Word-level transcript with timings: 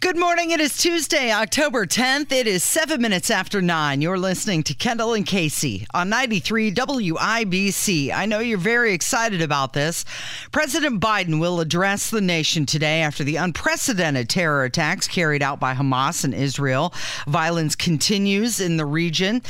Good 0.00 0.18
morning. 0.18 0.50
It 0.50 0.60
is 0.60 0.78
Tuesday, 0.78 1.30
October 1.30 1.84
10th. 1.84 2.32
It 2.32 2.46
is 2.46 2.64
seven 2.64 3.02
minutes 3.02 3.30
after 3.30 3.60
nine. 3.60 4.00
You're 4.00 4.16
listening 4.16 4.62
to 4.62 4.74
Kendall 4.74 5.12
and 5.12 5.26
Casey 5.26 5.86
on 5.92 6.08
93 6.08 6.72
WIBC. 6.72 8.10
I 8.10 8.24
know 8.24 8.38
you're 8.38 8.56
very 8.56 8.94
excited 8.94 9.42
about 9.42 9.74
this. 9.74 10.06
President 10.52 11.02
Biden 11.02 11.38
will 11.38 11.60
address 11.60 12.08
the 12.08 12.22
nation 12.22 12.64
today 12.64 13.02
after 13.02 13.24
the 13.24 13.36
unprecedented 13.36 14.30
terror 14.30 14.64
attacks 14.64 15.06
carried 15.06 15.42
out 15.42 15.60
by 15.60 15.74
Hamas 15.74 16.24
in 16.24 16.32
Israel. 16.32 16.94
Violence 17.26 17.76
continues 17.76 18.58
in 18.58 18.78
the 18.78 18.86
region. 18.86 19.42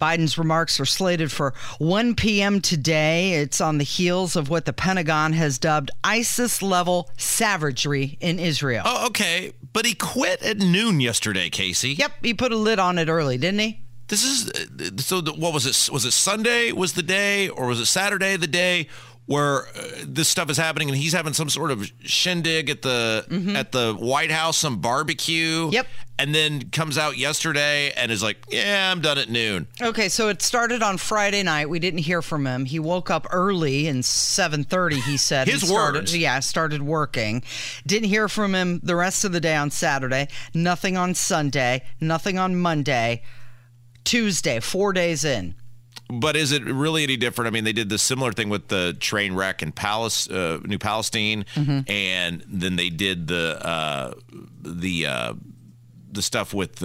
Biden's 0.00 0.36
remarks 0.36 0.80
are 0.80 0.84
slated 0.84 1.30
for 1.30 1.54
1 1.78 2.16
p.m. 2.16 2.60
today. 2.60 3.34
It's 3.34 3.60
on 3.60 3.78
the 3.78 3.84
heels 3.84 4.34
of 4.34 4.50
what 4.50 4.64
the 4.64 4.72
Pentagon 4.72 5.32
has 5.34 5.58
dubbed 5.58 5.92
ISIS 6.02 6.60
level 6.60 7.08
savagery 7.16 8.18
in 8.20 8.40
Israel. 8.40 8.82
Oh, 8.84 9.06
okay. 9.06 9.52
But 9.72 9.86
he 9.86 9.94
quit 9.94 10.42
at 10.42 10.58
noon 10.58 11.00
yesterday, 11.00 11.48
Casey. 11.48 11.94
Yep, 11.94 12.12
he 12.22 12.34
put 12.34 12.52
a 12.52 12.56
lid 12.56 12.78
on 12.78 12.98
it 12.98 13.08
early, 13.08 13.38
didn't 13.38 13.60
he? 13.60 13.80
This 14.08 14.24
is 14.24 14.50
uh, 14.50 15.00
so. 15.00 15.22
What 15.22 15.54
was 15.54 15.64
it? 15.64 15.92
Was 15.92 16.04
it 16.04 16.10
Sunday? 16.10 16.72
Was 16.72 16.92
the 16.92 17.02
day, 17.02 17.48
or 17.48 17.68
was 17.68 17.80
it 17.80 17.86
Saturday? 17.86 18.36
The 18.36 18.46
day 18.46 18.88
where 19.26 19.66
uh, 19.66 19.82
this 20.04 20.28
stuff 20.28 20.50
is 20.50 20.56
happening, 20.56 20.88
and 20.88 20.98
he's 20.98 21.12
having 21.12 21.32
some 21.32 21.48
sort 21.48 21.70
of 21.70 21.90
shindig 22.04 22.70
at 22.70 22.82
the 22.82 23.24
mm-hmm. 23.28 23.56
at 23.56 23.72
the 23.72 23.94
White 23.94 24.30
House, 24.30 24.58
some 24.58 24.78
barbecue. 24.78 25.70
Yep. 25.70 25.86
And 26.18 26.32
then 26.34 26.70
comes 26.70 26.98
out 26.98 27.16
yesterday 27.16 27.92
and 27.96 28.12
is 28.12 28.22
like, 28.22 28.36
"Yeah, 28.48 28.90
I'm 28.92 29.00
done 29.00 29.18
at 29.18 29.28
noon." 29.28 29.66
Okay, 29.80 30.08
so 30.08 30.28
it 30.28 30.42
started 30.42 30.82
on 30.82 30.98
Friday 30.98 31.42
night. 31.42 31.68
We 31.68 31.78
didn't 31.78 32.00
hear 32.00 32.22
from 32.22 32.46
him. 32.46 32.64
He 32.64 32.78
woke 32.78 33.10
up 33.10 33.26
early 33.30 33.86
and 33.88 34.02
7:30. 34.02 35.02
He 35.02 35.16
said 35.16 35.48
his 35.48 35.66
started, 35.66 36.00
words. 36.00 36.16
Yeah, 36.16 36.38
started 36.40 36.82
working. 36.82 37.42
Didn't 37.86 38.08
hear 38.08 38.28
from 38.28 38.54
him 38.54 38.80
the 38.82 38.96
rest 38.96 39.24
of 39.24 39.32
the 39.32 39.40
day 39.40 39.56
on 39.56 39.70
Saturday. 39.70 40.28
Nothing 40.54 40.96
on 40.96 41.14
Sunday. 41.14 41.82
Nothing 42.00 42.38
on 42.38 42.56
Monday. 42.56 43.22
Tuesday, 44.04 44.58
four 44.60 44.92
days 44.92 45.24
in. 45.24 45.54
But 46.14 46.36
is 46.36 46.52
it 46.52 46.62
really 46.64 47.04
any 47.04 47.16
different? 47.16 47.48
I 47.48 47.50
mean, 47.52 47.64
they 47.64 47.72
did 47.72 47.88
the 47.88 47.96
similar 47.96 48.32
thing 48.32 48.50
with 48.50 48.68
the 48.68 48.94
train 49.00 49.34
wreck 49.34 49.62
in 49.62 49.72
Palace, 49.72 50.28
uh, 50.28 50.60
New 50.62 50.78
Palestine, 50.78 51.46
mm-hmm. 51.54 51.90
and 51.90 52.44
then 52.46 52.76
they 52.76 52.90
did 52.90 53.28
the 53.28 53.66
uh, 53.66 54.12
the 54.60 55.06
uh, 55.06 55.34
the 56.10 56.20
stuff 56.20 56.52
with 56.52 56.80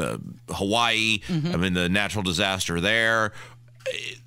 Hawaii. 0.50 1.20
Mm-hmm. 1.28 1.54
I 1.54 1.58
mean, 1.58 1.74
the 1.74 1.90
natural 1.90 2.24
disaster 2.24 2.80
there. 2.80 3.34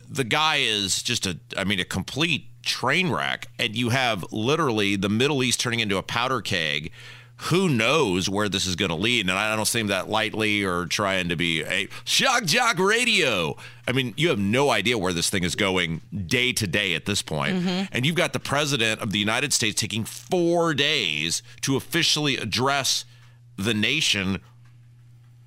The 0.07 0.25
guy 0.25 0.57
is 0.57 1.03
just 1.03 1.25
a, 1.25 1.39
I 1.57 1.65
mean, 1.65 1.81
a 1.81 1.85
complete 1.85 2.49
train 2.63 3.11
wreck, 3.11 3.49
and 3.59 3.75
you 3.75 3.89
have 3.89 4.25
literally 4.31 4.97
the 4.97 5.09
Middle 5.09 5.43
East 5.43 5.61
turning 5.61 5.81
into 5.81 5.97
a 5.97 6.03
powder 6.03 6.43
keg 6.43 6.93
who 7.45 7.69
knows 7.71 8.29
where 8.29 8.49
this 8.49 8.67
is 8.67 8.77
going 8.77 8.91
to 8.91 8.95
lead? 8.95 9.29
And 9.29 9.31
I 9.33 9.57
don't 9.57 9.67
say 9.67 9.83
that 9.83 10.11
lightly 10.11 10.63
or 10.63 10.85
trying 10.85 11.31
to 11.31 11.37
be 11.37 11.63
a 11.65 11.89
shock 12.05 12.45
jock 12.45 12.79
radio. 12.79 13.57
I 13.89 13.93
mean, 13.93 14.13
you 14.17 14.29
have 14.29 14.39
no 14.39 14.71
idea 14.71 14.99
where 14.99 15.15
this 15.15 15.31
thing 15.31 15.43
is 15.43 15.55
going 15.55 16.03
day 16.27 16.53
to 16.53 16.67
day 16.67 16.95
at 16.95 17.07
this 17.07 17.23
point. 17.23 17.57
Mm-hmm. 17.57 17.85
And 17.93 18.05
you've 18.05 18.15
got 18.15 18.35
the 18.35 18.41
president 18.41 19.01
of 19.01 19.13
the 19.13 19.19
United 19.19 19.55
States 19.55 19.81
taking 19.81 20.05
four 20.05 20.75
days 20.75 21.43
to 21.63 21.77
officially 21.77 22.37
address 22.37 23.07
the 23.57 23.75
nation 23.75 24.41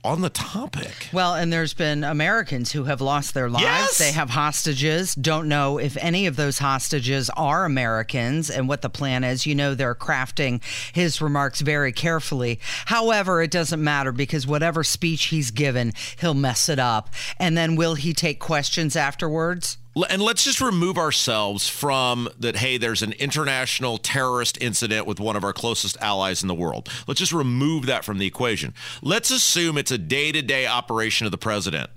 on 0.03 0.21
the 0.21 0.29
topic. 0.29 1.09
Well, 1.13 1.35
and 1.35 1.51
there's 1.51 1.73
been 1.73 2.03
Americans 2.03 2.71
who 2.71 2.83
have 2.85 3.01
lost 3.01 3.33
their 3.33 3.49
lives. 3.49 3.63
Yes! 3.63 3.97
They 3.97 4.11
have 4.11 4.31
hostages. 4.31 5.15
Don't 5.15 5.47
know 5.47 5.77
if 5.77 5.95
any 5.97 6.27
of 6.27 6.35
those 6.35 6.59
hostages 6.59 7.29
are 7.31 7.65
Americans 7.65 8.49
and 8.49 8.67
what 8.67 8.81
the 8.81 8.89
plan 8.89 9.23
is. 9.23 9.45
You 9.45 9.55
know, 9.55 9.75
they're 9.75 9.95
crafting 9.95 10.61
his 10.93 11.21
remarks 11.21 11.61
very 11.61 11.91
carefully. 11.91 12.59
However, 12.85 13.41
it 13.41 13.51
doesn't 13.51 13.83
matter 13.83 14.11
because 14.11 14.45
whatever 14.45 14.83
speech 14.83 15.25
he's 15.25 15.51
given, 15.51 15.93
he'll 16.19 16.33
mess 16.33 16.69
it 16.69 16.79
up. 16.79 17.09
And 17.39 17.57
then 17.57 17.75
will 17.75 17.95
he 17.95 18.13
take 18.13 18.39
questions 18.39 18.95
afterwards? 18.95 19.77
And 20.09 20.21
let's 20.21 20.43
just 20.43 20.59
remove 20.61 20.97
ourselves 20.97 21.69
from 21.69 22.27
that 22.39 22.57
hey 22.57 22.77
there's 22.77 23.01
an 23.01 23.13
international 23.13 23.97
terrorist 23.97 24.57
incident 24.61 25.05
with 25.05 25.19
one 25.19 25.35
of 25.35 25.43
our 25.43 25.53
closest 25.53 25.97
allies 26.01 26.41
in 26.41 26.47
the 26.47 26.55
world. 26.55 26.89
Let's 27.07 27.19
just 27.19 27.33
remove 27.33 27.85
that 27.85 28.03
from 28.03 28.17
the 28.17 28.25
equation. 28.25 28.73
Let's 29.01 29.31
assume 29.31 29.77
it's 29.77 29.91
a 29.91 29.97
day-to-day 29.97 30.65
operation 30.65 31.25
of 31.25 31.31
the 31.31 31.37
president. 31.37 31.89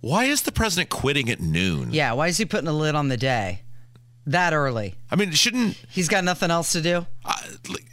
Why 0.00 0.24
is 0.24 0.42
the 0.42 0.52
president 0.52 0.88
quitting 0.90 1.28
at 1.30 1.40
noon? 1.40 1.88
Yeah 1.92 2.12
why 2.12 2.28
is 2.28 2.38
he 2.38 2.44
putting 2.44 2.68
a 2.68 2.72
lid 2.72 2.94
on 2.94 3.08
the 3.08 3.16
day? 3.16 3.62
That 4.26 4.52
early. 4.52 4.94
I 5.10 5.16
mean 5.16 5.32
shouldn't 5.32 5.82
he's 5.88 6.08
got 6.08 6.22
nothing 6.22 6.50
else 6.50 6.72
to 6.72 6.80
do? 6.80 7.06
Uh, 7.24 7.34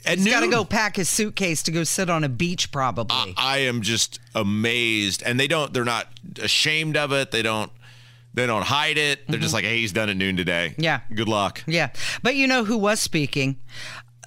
at 0.06 0.20
he's 0.20 0.28
got 0.28 0.42
to 0.42 0.48
go 0.48 0.64
pack 0.64 0.98
his 0.98 1.10
suitcase 1.10 1.64
to 1.64 1.72
go 1.72 1.84
sit 1.84 2.10
on 2.10 2.24
a 2.24 2.30
beach 2.30 2.72
probably. 2.72 3.34
I, 3.38 3.56
I 3.56 3.58
am 3.60 3.82
just 3.82 4.20
amazed 4.36 5.24
and 5.26 5.40
they 5.40 5.48
don't 5.48 5.74
they're 5.74 5.84
not 5.84 6.08
ashamed 6.40 6.96
of 6.96 7.12
it. 7.12 7.32
They 7.32 7.42
don't 7.42 7.72
they 8.38 8.46
don't 8.46 8.64
hide 8.64 8.98
it. 8.98 9.26
They're 9.26 9.36
mm-hmm. 9.36 9.42
just 9.42 9.54
like, 9.54 9.66
hey, 9.66 9.80
he's 9.80 9.92
done 9.92 10.10
at 10.10 10.16
noon 10.16 10.38
today. 10.38 10.76
Yeah. 10.78 11.02
Good 11.14 11.28
luck. 11.28 11.64
Yeah. 11.66 11.90
But 12.22 12.36
you 12.36 12.48
know 12.48 12.64
who 12.64 12.78
was 12.78 13.00
speaking? 13.00 13.58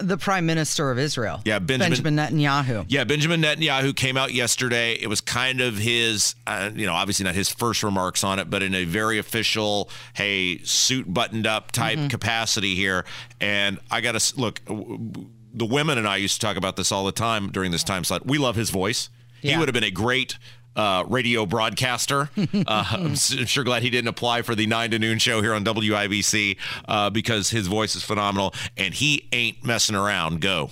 the 0.02 0.16
prime 0.16 0.46
minister 0.46 0.90
of 0.90 0.98
Israel. 0.98 1.42
Yeah, 1.44 1.58
Benjamin, 1.58 2.14
Benjamin, 2.14 2.38
Netanyahu. 2.38 2.86
Yeah, 2.88 3.04
Benjamin 3.04 3.42
Netanyahu 3.42 3.94
came 3.94 4.16
out 4.16 4.32
yesterday. 4.32 4.94
It 4.94 5.08
was 5.08 5.20
kind 5.20 5.60
of 5.60 5.76
his, 5.76 6.36
uh, 6.46 6.70
you 6.74 6.86
know, 6.86 6.94
obviously 6.94 7.24
not 7.24 7.34
his 7.34 7.50
first 7.50 7.82
remarks 7.82 8.24
on 8.24 8.38
it, 8.38 8.48
but 8.48 8.62
in 8.62 8.74
a 8.74 8.84
very 8.84 9.18
official, 9.18 9.90
hey, 10.14 10.58
suit 10.64 11.12
buttoned 11.12 11.46
up 11.46 11.70
type 11.70 11.98
mm-hmm. 11.98 12.08
capacity 12.08 12.74
here. 12.74 13.04
And 13.42 13.78
I 13.90 14.00
got 14.00 14.18
to 14.18 14.40
look, 14.40 14.62
the 14.64 15.66
women 15.66 15.98
and 15.98 16.08
I 16.08 16.16
used 16.16 16.40
to 16.40 16.46
talk 16.46 16.56
about 16.56 16.76
this 16.76 16.90
all 16.90 17.04
the 17.04 17.12
time 17.12 17.50
during 17.50 17.70
this 17.70 17.84
time 17.84 18.04
slot. 18.04 18.26
We 18.26 18.38
love 18.38 18.56
his 18.56 18.70
voice. 18.70 19.10
Yeah. 19.42 19.52
He 19.52 19.58
would 19.58 19.68
have 19.68 19.74
been 19.74 19.84
a 19.84 19.90
great 19.90 20.38
uh, 20.76 21.04
radio 21.08 21.46
broadcaster. 21.46 22.30
Uh, 22.66 22.84
I'm 22.90 23.14
sure 23.14 23.64
glad 23.64 23.82
he 23.82 23.90
didn't 23.90 24.08
apply 24.08 24.42
for 24.42 24.54
the 24.54 24.66
9 24.66 24.90
to 24.90 24.98
noon 24.98 25.18
show 25.18 25.40
here 25.40 25.54
on 25.54 25.64
WIBC 25.64 26.56
uh, 26.88 27.10
because 27.10 27.50
his 27.50 27.66
voice 27.66 27.96
is 27.96 28.02
phenomenal 28.02 28.54
and 28.76 28.92
he 28.92 29.28
ain't 29.32 29.64
messing 29.64 29.96
around. 29.96 30.40
Go. 30.40 30.70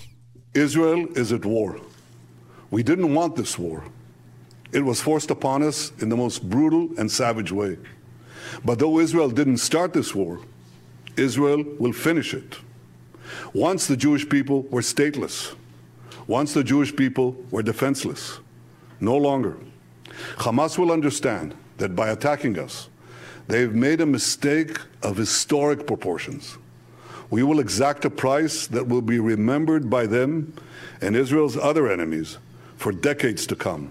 Israel 0.54 1.06
is 1.16 1.32
at 1.32 1.44
war. 1.44 1.80
We 2.70 2.82
didn't 2.82 3.14
want 3.14 3.36
this 3.36 3.58
war. 3.58 3.84
It 4.72 4.84
was 4.84 5.00
forced 5.00 5.30
upon 5.30 5.62
us 5.62 5.92
in 6.00 6.08
the 6.08 6.16
most 6.16 6.48
brutal 6.48 6.90
and 6.98 7.10
savage 7.10 7.52
way. 7.52 7.78
But 8.64 8.78
though 8.78 8.98
Israel 8.98 9.30
didn't 9.30 9.58
start 9.58 9.92
this 9.92 10.14
war, 10.14 10.40
Israel 11.16 11.64
will 11.78 11.92
finish 11.92 12.34
it. 12.34 12.58
Once 13.52 13.86
the 13.86 13.96
Jewish 13.96 14.28
people 14.28 14.62
were 14.64 14.82
stateless, 14.82 15.54
once 16.26 16.52
the 16.54 16.64
Jewish 16.64 16.94
people 16.94 17.36
were 17.50 17.62
defenseless, 17.62 18.38
no 19.00 19.16
longer. 19.16 19.56
Hamas 20.36 20.78
will 20.78 20.92
understand 20.92 21.54
that 21.78 21.94
by 21.94 22.08
attacking 22.08 22.58
us, 22.58 22.88
they've 23.46 23.74
made 23.74 24.00
a 24.00 24.06
mistake 24.06 24.78
of 25.02 25.16
historic 25.16 25.86
proportions. 25.86 26.58
We 27.30 27.42
will 27.42 27.60
exact 27.60 28.04
a 28.04 28.10
price 28.10 28.66
that 28.68 28.88
will 28.88 29.02
be 29.02 29.18
remembered 29.18 29.90
by 29.90 30.06
them 30.06 30.54
and 31.00 31.14
Israel's 31.14 31.56
other 31.56 31.90
enemies 31.90 32.38
for 32.76 32.92
decades 32.92 33.46
to 33.48 33.56
come. 33.56 33.90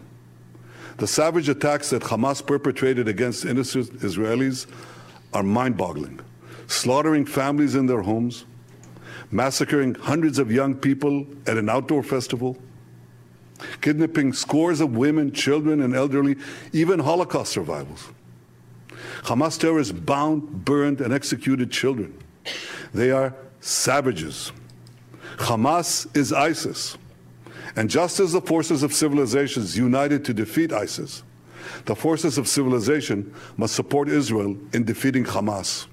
The 0.97 1.07
savage 1.07 1.47
attacks 1.47 1.91
that 1.91 2.01
Hamas 2.03 2.45
perpetrated 2.45 3.07
against 3.07 3.45
innocent 3.45 3.99
Israelis 3.99 4.65
are 5.33 5.43
mind 5.43 5.77
boggling, 5.77 6.19
slaughtering 6.65 7.25
families 7.25 7.75
in 7.75 7.85
their 7.85 8.01
homes, 8.01 8.45
massacring 9.29 9.93
hundreds 9.93 10.39
of 10.39 10.51
young 10.51 10.73
people 10.73 11.27
at 11.45 11.57
an 11.57 11.69
outdoor 11.69 12.01
festival, 12.01 12.57
kidnapping 13.81 14.33
scores 14.33 14.81
of 14.81 14.95
women, 14.95 15.31
children, 15.31 15.81
and 15.81 15.95
elderly, 15.95 16.35
even 16.73 16.99
Holocaust 16.99 17.51
survivors. 17.51 18.07
Hamas 19.23 19.59
terrorists 19.59 19.93
bound, 19.93 20.65
burned, 20.65 21.01
and 21.01 21.13
executed 21.13 21.71
children. 21.71 22.17
They 22.93 23.11
are 23.11 23.33
savages. 23.59 24.51
Hamas 25.37 26.15
is 26.15 26.31
ISIS. 26.31 26.97
And 27.75 27.89
just 27.89 28.19
as 28.19 28.31
the 28.31 28.41
forces 28.41 28.83
of 28.83 28.93
civilizations 28.93 29.77
united 29.77 30.25
to 30.25 30.33
defeat 30.33 30.73
ISIS, 30.73 31.23
the 31.85 31.95
forces 31.95 32.37
of 32.37 32.47
civilization 32.47 33.33
must 33.57 33.75
support 33.75 34.09
Israel 34.09 34.57
in 34.73 34.83
defeating 34.83 35.25
Hamas. 35.25 35.87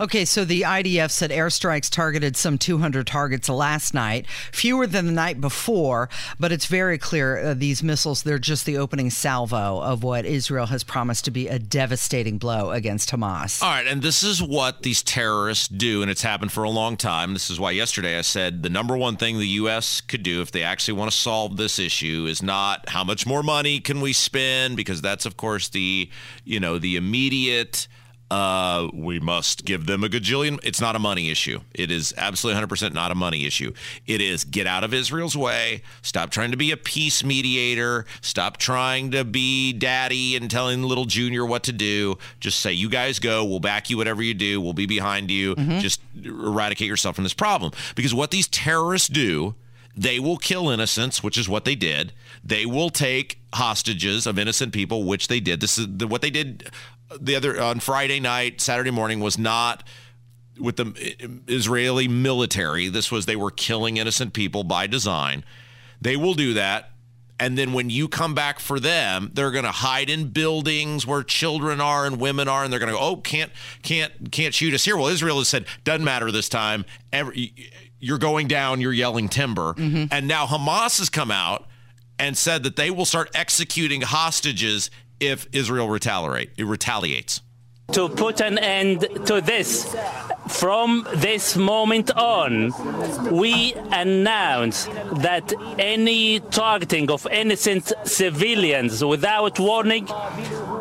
Okay, 0.00 0.24
so 0.24 0.44
the 0.44 0.62
IDF 0.62 1.10
said 1.12 1.30
airstrikes 1.30 1.88
targeted 1.88 2.36
some 2.36 2.58
200 2.58 3.06
targets 3.06 3.48
last 3.48 3.94
night, 3.94 4.26
fewer 4.50 4.88
than 4.88 5.06
the 5.06 5.12
night 5.12 5.40
before, 5.40 6.08
but 6.40 6.50
it's 6.50 6.66
very 6.66 6.98
clear 6.98 7.38
uh, 7.38 7.54
these 7.54 7.82
missiles, 7.82 8.24
they're 8.24 8.38
just 8.40 8.66
the 8.66 8.76
opening 8.76 9.08
salvo 9.08 9.80
of 9.80 10.02
what 10.02 10.24
Israel 10.24 10.66
has 10.66 10.82
promised 10.82 11.24
to 11.26 11.30
be 11.30 11.46
a 11.46 11.60
devastating 11.60 12.38
blow 12.38 12.72
against 12.72 13.10
Hamas. 13.10 13.62
All 13.62 13.70
right, 13.70 13.86
and 13.86 14.02
this 14.02 14.24
is 14.24 14.42
what 14.42 14.82
these 14.82 15.02
terrorists 15.02 15.68
do, 15.68 16.02
and 16.02 16.10
it's 16.10 16.22
happened 16.22 16.50
for 16.50 16.64
a 16.64 16.70
long 16.70 16.96
time. 16.96 17.32
This 17.32 17.48
is 17.48 17.60
why 17.60 17.70
yesterday 17.70 18.18
I 18.18 18.22
said 18.22 18.64
the 18.64 18.70
number 18.70 18.96
one 18.96 19.16
thing 19.16 19.38
the 19.38 19.46
U.S. 19.46 20.00
could 20.00 20.24
do 20.24 20.42
if 20.42 20.50
they 20.50 20.64
actually 20.64 20.94
want 20.94 21.12
to 21.12 21.16
solve 21.16 21.56
this 21.56 21.78
issue 21.78 22.26
is 22.28 22.42
not 22.42 22.88
how 22.88 23.04
much 23.04 23.26
more 23.26 23.44
money 23.44 23.78
can 23.78 24.00
we 24.00 24.12
spend, 24.12 24.76
because 24.76 25.00
that's, 25.00 25.24
of 25.24 25.36
course, 25.36 25.68
the, 25.68 26.10
you 26.44 26.58
know, 26.58 26.78
the 26.78 26.96
immediate 26.96 27.86
uh, 28.30 28.88
we 28.92 29.20
must 29.20 29.64
give 29.64 29.86
them 29.86 30.02
a 30.02 30.08
gajillion. 30.08 30.58
It's 30.62 30.80
not 30.80 30.96
a 30.96 30.98
money 30.98 31.30
issue. 31.30 31.60
It 31.74 31.90
is 31.90 32.14
absolutely 32.16 32.62
100% 32.62 32.92
not 32.92 33.10
a 33.10 33.14
money 33.14 33.46
issue. 33.46 33.72
It 34.06 34.20
is 34.20 34.44
get 34.44 34.66
out 34.66 34.82
of 34.82 34.94
Israel's 34.94 35.36
way. 35.36 35.82
Stop 36.02 36.30
trying 36.30 36.50
to 36.50 36.56
be 36.56 36.70
a 36.70 36.76
peace 36.76 37.22
mediator. 37.22 38.06
Stop 38.22 38.56
trying 38.56 39.10
to 39.12 39.24
be 39.24 39.72
daddy 39.72 40.36
and 40.36 40.50
telling 40.50 40.82
little 40.82 41.04
junior 41.04 41.44
what 41.44 41.62
to 41.64 41.72
do. 41.72 42.18
Just 42.40 42.60
say, 42.60 42.72
you 42.72 42.88
guys 42.88 43.18
go. 43.18 43.44
We'll 43.44 43.60
back 43.60 43.90
you, 43.90 43.96
whatever 43.96 44.22
you 44.22 44.34
do. 44.34 44.60
We'll 44.60 44.72
be 44.72 44.86
behind 44.86 45.30
you. 45.30 45.54
Mm-hmm. 45.54 45.78
Just 45.80 46.00
eradicate 46.22 46.88
yourself 46.88 47.14
from 47.16 47.24
this 47.24 47.34
problem. 47.34 47.72
Because 47.94 48.14
what 48.14 48.30
these 48.30 48.48
terrorists 48.48 49.08
do, 49.08 49.54
they 49.96 50.18
will 50.18 50.38
kill 50.38 50.70
innocents, 50.70 51.22
which 51.22 51.38
is 51.38 51.48
what 51.48 51.64
they 51.64 51.74
did. 51.74 52.12
They 52.42 52.66
will 52.66 52.90
take 52.90 53.38
hostages 53.54 54.26
of 54.26 54.38
innocent 54.38 54.72
people, 54.72 55.04
which 55.04 55.28
they 55.28 55.40
did. 55.40 55.60
This 55.60 55.78
is 55.78 55.86
the, 55.88 56.06
what 56.06 56.20
they 56.20 56.30
did 56.30 56.70
the 57.20 57.36
other 57.36 57.60
on 57.60 57.80
Friday 57.80 58.20
night, 58.20 58.60
Saturday 58.60 58.90
morning 58.90 59.20
was 59.20 59.38
not 59.38 59.84
with 60.58 60.76
the 60.76 61.42
Israeli 61.48 62.08
military. 62.08 62.88
This 62.88 63.10
was 63.10 63.26
they 63.26 63.36
were 63.36 63.50
killing 63.50 63.96
innocent 63.96 64.32
people 64.32 64.64
by 64.64 64.86
design. 64.86 65.44
They 66.00 66.16
will 66.16 66.34
do 66.34 66.54
that. 66.54 66.90
And 67.40 67.58
then 67.58 67.72
when 67.72 67.90
you 67.90 68.06
come 68.06 68.34
back 68.34 68.60
for 68.60 68.78
them, 68.78 69.32
they're 69.34 69.50
going 69.50 69.64
to 69.64 69.72
hide 69.72 70.08
in 70.08 70.28
buildings 70.28 71.04
where 71.04 71.24
children 71.24 71.80
are 71.80 72.06
and 72.06 72.20
women 72.20 72.46
are, 72.46 72.62
and 72.62 72.72
they're 72.72 72.78
going 72.78 72.92
to 72.92 72.96
go, 72.96 73.04
"Oh, 73.04 73.16
can't, 73.16 73.50
can't, 73.82 74.30
can't 74.30 74.54
shoot 74.54 74.72
us 74.72 74.84
here." 74.84 74.96
Well, 74.96 75.08
Israel 75.08 75.38
has 75.38 75.48
said, 75.48 75.66
"Doesn't 75.82 76.04
matter 76.04 76.30
this 76.30 76.48
time. 76.48 76.84
Every, 77.12 77.52
you're 77.98 78.18
going 78.18 78.46
down. 78.46 78.80
You're 78.80 78.92
yelling 78.92 79.28
timber." 79.28 79.74
Mm-hmm. 79.74 80.04
And 80.12 80.28
now 80.28 80.46
Hamas 80.46 80.98
has 80.98 81.10
come 81.10 81.32
out 81.32 81.66
and 82.20 82.38
said 82.38 82.62
that 82.62 82.76
they 82.76 82.90
will 82.90 83.04
start 83.04 83.30
executing 83.34 84.02
hostages 84.02 84.90
if 85.20 85.46
Israel 85.52 85.88
retaliate, 85.88 86.50
it 86.56 86.64
retaliates? 86.64 87.40
To 87.92 88.08
put 88.08 88.40
an 88.40 88.58
end 88.58 89.06
to 89.26 89.40
this, 89.40 89.94
from 90.48 91.06
this 91.14 91.54
moment 91.54 92.10
on, 92.16 92.72
we 93.30 93.74
announce 93.92 94.86
that 95.22 95.52
any 95.78 96.40
targeting 96.40 97.10
of 97.10 97.26
innocent 97.30 97.92
civilians 98.04 99.04
without 99.04 99.60
warning 99.60 100.08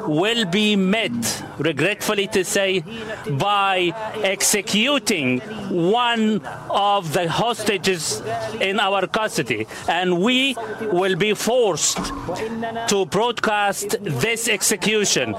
will 0.07 0.45
be 0.45 0.75
met, 0.75 1.43
regretfully 1.59 2.27
to 2.27 2.43
say, 2.43 2.83
by 3.29 3.93
executing 4.23 5.39
one 5.69 6.41
of 6.69 7.13
the 7.13 7.29
hostages 7.29 8.21
in 8.59 8.79
our 8.79 9.05
custody. 9.07 9.67
And 9.87 10.21
we 10.21 10.55
will 10.91 11.15
be 11.15 11.35
forced 11.35 11.97
to 12.87 13.05
broadcast 13.05 13.97
this 14.01 14.47
execution. 14.47 15.35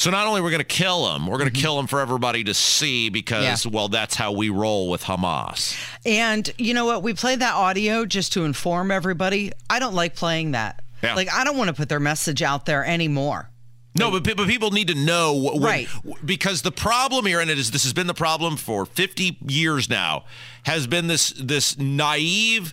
So 0.00 0.10
not 0.10 0.26
only 0.26 0.40
we're 0.40 0.48
going 0.48 0.60
to 0.60 0.64
kill 0.64 1.12
them, 1.12 1.26
we're 1.26 1.36
going 1.36 1.50
to 1.50 1.54
mm-hmm. 1.54 1.60
kill 1.60 1.76
them 1.76 1.86
for 1.86 2.00
everybody 2.00 2.42
to 2.44 2.54
see 2.54 3.10
because, 3.10 3.66
yeah. 3.66 3.70
well, 3.70 3.88
that's 3.88 4.14
how 4.14 4.32
we 4.32 4.48
roll 4.48 4.88
with 4.88 5.02
Hamas. 5.02 5.78
And 6.06 6.50
you 6.56 6.72
know 6.72 6.86
what? 6.86 7.02
We 7.02 7.12
played 7.12 7.40
that 7.40 7.52
audio 7.52 8.06
just 8.06 8.32
to 8.32 8.46
inform 8.46 8.90
everybody. 8.90 9.52
I 9.68 9.78
don't 9.78 9.92
like 9.92 10.14
playing 10.14 10.52
that. 10.52 10.80
Yeah. 11.02 11.16
Like, 11.16 11.30
I 11.30 11.44
don't 11.44 11.58
want 11.58 11.68
to 11.68 11.74
put 11.74 11.90
their 11.90 12.00
message 12.00 12.40
out 12.40 12.64
there 12.64 12.82
anymore. 12.82 13.50
No, 13.94 14.10
but, 14.10 14.24
but 14.24 14.48
people 14.48 14.70
need 14.70 14.88
to 14.88 14.94
know 14.94 15.34
when, 15.34 15.60
right 15.60 15.88
because 16.24 16.62
the 16.62 16.72
problem 16.72 17.26
here, 17.26 17.38
and 17.40 17.50
it 17.50 17.58
is 17.58 17.70
this 17.70 17.82
has 17.82 17.92
been 17.92 18.06
the 18.06 18.14
problem 18.14 18.56
for 18.56 18.86
50 18.86 19.36
years 19.48 19.90
now, 19.90 20.24
has 20.62 20.86
been 20.86 21.08
this 21.08 21.30
this 21.32 21.76
naive 21.76 22.72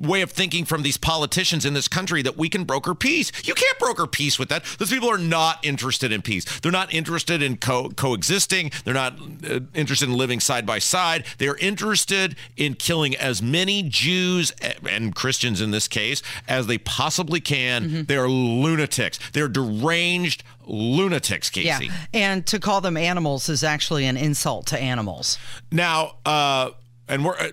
way 0.00 0.22
of 0.22 0.30
thinking 0.30 0.64
from 0.64 0.82
these 0.82 0.96
politicians 0.96 1.64
in 1.64 1.74
this 1.74 1.88
country 1.88 2.22
that 2.22 2.36
we 2.36 2.48
can 2.48 2.64
broker 2.64 2.94
peace. 2.94 3.30
You 3.44 3.54
can't 3.54 3.78
broker 3.78 4.06
peace 4.06 4.38
with 4.38 4.48
that. 4.48 4.64
Those 4.78 4.90
people 4.90 5.10
are 5.10 5.18
not 5.18 5.64
interested 5.64 6.10
in 6.10 6.22
peace. 6.22 6.60
They're 6.60 6.72
not 6.72 6.92
interested 6.92 7.42
in 7.42 7.58
co- 7.58 7.90
coexisting. 7.90 8.72
They're 8.84 8.94
not 8.94 9.18
uh, 9.48 9.60
interested 9.74 10.08
in 10.08 10.16
living 10.16 10.40
side 10.40 10.64
by 10.66 10.78
side. 10.78 11.24
They 11.38 11.48
are 11.48 11.58
interested 11.58 12.36
in 12.56 12.74
killing 12.74 13.14
as 13.16 13.42
many 13.42 13.82
Jews 13.82 14.52
and 14.88 15.14
Christians 15.14 15.60
in 15.60 15.70
this 15.70 15.86
case 15.86 16.22
as 16.48 16.66
they 16.66 16.78
possibly 16.78 17.40
can. 17.40 17.84
Mm-hmm. 17.84 18.02
They 18.04 18.16
are 18.16 18.28
lunatics. 18.28 19.18
They're 19.32 19.48
deranged 19.48 20.42
lunatics, 20.66 21.50
Casey. 21.50 21.86
Yeah. 21.86 21.92
And 22.14 22.46
to 22.46 22.58
call 22.58 22.80
them 22.80 22.96
animals 22.96 23.48
is 23.48 23.62
actually 23.64 24.06
an 24.06 24.16
insult 24.16 24.66
to 24.66 24.78
animals. 24.78 25.38
Now, 25.70 26.14
uh, 26.24 26.70
and 27.10 27.24
we're 27.24 27.36
uh, 27.36 27.50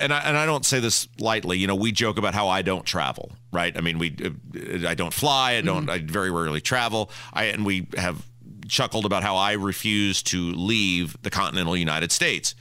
and 0.00 0.12
I, 0.12 0.18
and 0.20 0.36
I 0.36 0.46
don't 0.46 0.64
say 0.64 0.80
this 0.80 1.06
lightly. 1.18 1.58
You 1.58 1.66
know, 1.66 1.74
we 1.74 1.92
joke 1.92 2.18
about 2.18 2.34
how 2.34 2.48
I 2.48 2.62
don't 2.62 2.84
travel, 2.84 3.32
right? 3.52 3.76
I 3.76 3.80
mean, 3.80 3.98
we 3.98 4.16
uh, 4.24 4.88
I 4.88 4.94
don't 4.94 5.12
fly. 5.12 5.52
I 5.52 5.60
don't. 5.60 5.82
Mm-hmm. 5.82 5.90
I 5.90 5.98
very 5.98 6.30
rarely 6.30 6.60
travel. 6.60 7.10
I 7.32 7.44
and 7.44 7.64
we 7.64 7.86
have 7.96 8.24
chuckled 8.66 9.04
about 9.04 9.22
how 9.22 9.36
I 9.36 9.52
refuse 9.52 10.22
to 10.24 10.52
leave 10.52 11.16
the 11.22 11.30
continental 11.30 11.76
United 11.76 12.10
States. 12.10 12.54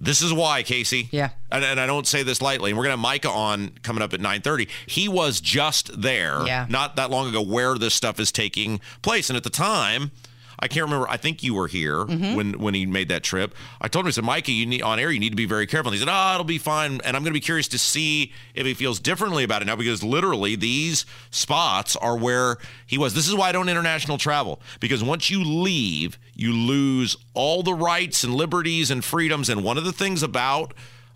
This 0.00 0.22
is 0.22 0.32
why, 0.32 0.62
Casey. 0.62 1.08
Yeah. 1.12 1.30
And, 1.52 1.64
and 1.64 1.78
I 1.78 1.86
don't 1.86 2.06
say 2.06 2.22
this 2.22 2.42
lightly. 2.42 2.70
And 2.70 2.76
we're 2.76 2.84
going 2.84 2.96
to 2.96 2.98
have 2.98 3.02
Micah 3.02 3.30
on 3.30 3.70
coming 3.82 4.02
up 4.02 4.12
at 4.12 4.20
9:30. 4.20 4.68
He 4.86 5.08
was 5.08 5.40
just 5.40 6.00
there, 6.00 6.44
yeah. 6.46 6.66
not 6.68 6.96
that 6.96 7.10
long 7.10 7.28
ago, 7.28 7.40
where 7.40 7.76
this 7.76 7.94
stuff 7.94 8.18
is 8.18 8.32
taking 8.32 8.80
place. 9.02 9.30
And 9.30 9.36
at 9.36 9.44
the 9.44 9.50
time, 9.50 10.10
I 10.64 10.66
can't 10.66 10.84
remember. 10.84 11.06
I 11.10 11.18
think 11.18 11.42
you 11.42 11.52
were 11.52 11.66
here 11.66 12.06
mm-hmm. 12.06 12.36
when 12.36 12.58
when 12.58 12.72
he 12.72 12.86
made 12.86 13.10
that 13.10 13.22
trip. 13.22 13.54
I 13.82 13.88
told 13.88 14.06
him, 14.06 14.08
I 14.08 14.12
said, 14.12 14.24
Mikey, 14.24 14.52
you 14.52 14.64
need 14.64 14.80
on 14.80 14.98
air. 14.98 15.10
You 15.10 15.20
need 15.20 15.28
to 15.28 15.36
be 15.36 15.44
very 15.44 15.66
careful. 15.66 15.90
And 15.90 15.94
he 15.94 16.02
said, 16.02 16.10
Oh, 16.10 16.32
it'll 16.32 16.44
be 16.44 16.56
fine. 16.56 17.02
And 17.04 17.14
I'm 17.14 17.22
going 17.22 17.34
to 17.34 17.38
be 17.38 17.40
curious 17.40 17.68
to 17.68 17.78
see 17.78 18.32
if 18.54 18.64
he 18.64 18.72
feels 18.72 18.98
differently 18.98 19.44
about 19.44 19.60
it 19.60 19.66
now 19.66 19.76
because 19.76 20.02
literally 20.02 20.56
these 20.56 21.04
spots 21.30 21.96
are 21.96 22.16
where 22.16 22.56
he 22.86 22.96
was. 22.96 23.12
This 23.12 23.28
is 23.28 23.34
why 23.34 23.50
I 23.50 23.52
don't 23.52 23.68
international 23.68 24.16
travel 24.16 24.58
because 24.80 25.04
once 25.04 25.28
you 25.28 25.44
leave, 25.44 26.18
you 26.34 26.54
lose 26.54 27.14
all 27.34 27.62
the 27.62 27.74
rights 27.74 28.24
and 28.24 28.34
liberties 28.34 28.90
and 28.90 29.04
freedoms. 29.04 29.50
And 29.50 29.62
one 29.62 29.76
of 29.76 29.84
the 29.84 29.92
things 29.92 30.22
about 30.22 30.72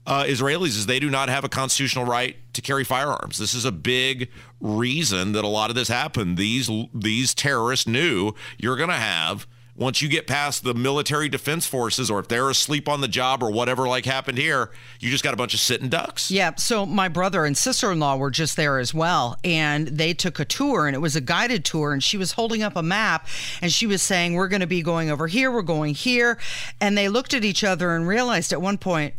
uh, 0.09 0.25
Israelis 0.25 0.69
is 0.69 0.87
they 0.87 0.99
do 0.99 1.11
not 1.11 1.29
have 1.29 1.45
a 1.45 1.51
constitutional 1.51 2.07
right 2.07 2.37
to 2.55 2.63
carry 2.63 2.83
firearms. 2.83 3.37
This 3.37 3.53
is 3.53 3.67
a 3.67 3.73
big 3.73 4.31
reason 4.59 5.33
that 5.33 5.45
a 5.45 5.49
lot 5.49 5.69
of 5.69 5.77
this 5.77 5.89
happened. 5.89 6.39
These 6.39 6.71
these 6.95 7.35
terrorists 7.35 7.87
knew 7.87 8.33
you're 8.57 8.77
going 8.77 8.89
to 8.89 8.95
have 8.95 9.47
once 9.77 10.03
you 10.03 10.09
get 10.09 10.27
past 10.27 10.65
the 10.65 10.73
military 10.73 11.29
defense 11.29 11.67
forces 11.67 12.11
or 12.11 12.19
if 12.19 12.27
they're 12.27 12.49
asleep 12.49 12.89
on 12.89 13.03
the 13.03 13.07
job 13.07 13.43
or 13.43 13.51
whatever 13.51 13.87
like 13.87 14.05
happened 14.05 14.37
here 14.37 14.71
you 14.99 15.09
just 15.09 15.23
got 15.23 15.33
a 15.33 15.37
bunch 15.37 15.55
of 15.55 15.61
sitting 15.61 15.89
ducks 15.89 16.33
yeah 16.33 16.53
so 16.57 16.85
my 16.85 17.07
brother 17.07 17.45
and 17.45 17.57
sister-in-law 17.57 18.17
were 18.17 18.31
just 18.31 18.57
there 18.57 18.81
as 18.81 18.93
well 18.93 19.39
and 19.45 19.87
they 19.87 20.13
took 20.13 20.41
a 20.41 20.45
tour 20.45 20.89
and 20.89 20.97
it 20.97 20.99
was 20.99 21.15
a 21.15 21.21
guided 21.21 21.65
tour 21.65 21.93
and 21.93 22.03
she 22.03 22.17
was 22.17 22.33
holding 22.33 22.61
up 22.61 22.75
a 22.75 22.83
map 22.83 23.29
and 23.63 23.71
she 23.73 23.87
was 23.87 24.03
saying 24.03 24.35
we're 24.35 24.49
going 24.49 24.61
to 24.61 24.67
be 24.67 24.83
going 24.83 25.13
over 25.13 25.29
here 25.29 25.49
we're 25.49 25.63
going 25.63 25.95
here 25.95 26.39
and 26.81 26.99
they 26.99 27.09
looked 27.09 27.33
at 27.33 27.45
each 27.45 27.63
other 27.63 27.95
and 27.95 28.09
realized 28.09 28.53
at 28.53 28.61
one 28.61 28.79
point 28.79 29.15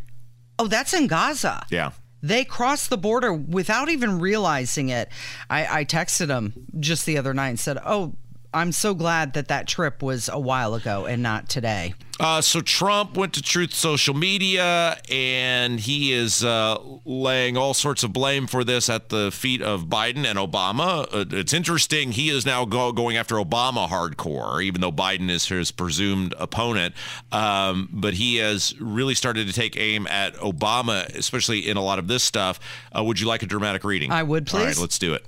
Oh, 0.60 0.68
that's 0.68 0.94
in 0.94 1.08
Gaza. 1.08 1.66
Yeah. 1.70 1.92
They 2.22 2.44
crossed 2.44 2.89
the 2.89 2.98
border 2.98 3.34
without 3.34 3.89
even 3.89 4.20
realizing 4.20 4.89
it. 4.89 5.10
I, 5.50 5.80
I 5.80 5.86
texted 5.86 6.28
them 6.28 6.54
just 6.80 7.06
the 7.06 7.18
other 7.18 7.34
night 7.34 7.50
and 7.50 7.60
said, 7.60 7.80
Oh, 7.86 8.16
I'm 8.53 8.72
so 8.72 8.94
glad 8.94 9.34
that 9.34 9.48
that 9.50 9.68
trip 9.68 10.01
was 10.01 10.29
a 10.32 10.39
while 10.39 10.74
ago 10.74 11.06
and 11.06 11.22
not 11.22 11.50
today. 11.50 11.94
Uh, 12.20 12.41
so 12.41 12.60
Trump 12.60 13.15
went 13.15 13.34
to 13.34 13.41
Truth 13.41 13.74
Social 13.74 14.13
Media, 14.13 14.98
and 15.10 15.79
he 15.79 16.12
is 16.12 16.44
uh, 16.44 16.77
laying 17.06 17.56
all 17.56 17.74
sorts 17.74 18.03
of 18.03 18.12
blame 18.12 18.46
for 18.46 18.65
this 18.65 18.89
at 18.89 19.08
the 19.08 19.32
feet 19.32 19.62
of 19.62 19.86
Biden 19.86 20.25
and 20.25 20.38
Obama. 20.38 21.08
Uh, 21.13 21.25
it's 21.32 21.53
interesting. 21.53 22.12
He 22.12 22.29
is 22.29 22.46
now 22.46 22.65
go- 22.65 22.91
going 22.91 23.15
after 23.15 23.36
Obama 23.36 23.88
hardcore, 23.88 24.62
even 24.62 24.82
though 24.82 24.91
Biden 24.91 25.29
is 25.29 25.46
his 25.46 25.72
presumed 25.72 26.34
opponent. 26.38 26.94
Um, 27.32 27.88
but 27.94 28.15
he 28.15 28.38
has 28.38 28.74
really 28.82 29.15
started 29.15 29.48
to 29.48 29.53
take 29.53 29.77
aim 29.77 30.06
at 30.08 30.34
Obama, 30.36 31.06
especially 31.15 31.70
in 31.70 31.77
a 31.77 31.82
lot 31.82 32.00
of 32.00 32.08
this 32.08 32.24
stuff. 32.24 32.60
Uh, 32.91 33.01
would 33.03 33.20
you 33.22 33.27
like 33.27 33.44
a 33.44 33.48
dramatic 33.48 33.86
reading? 33.86 34.12
I 34.12 34.24
would, 34.24 34.46
please. 34.48 34.60
All 34.60 34.65
right, 34.65 34.77
let's 34.77 35.00
do 35.00 35.13
it. 35.13 35.25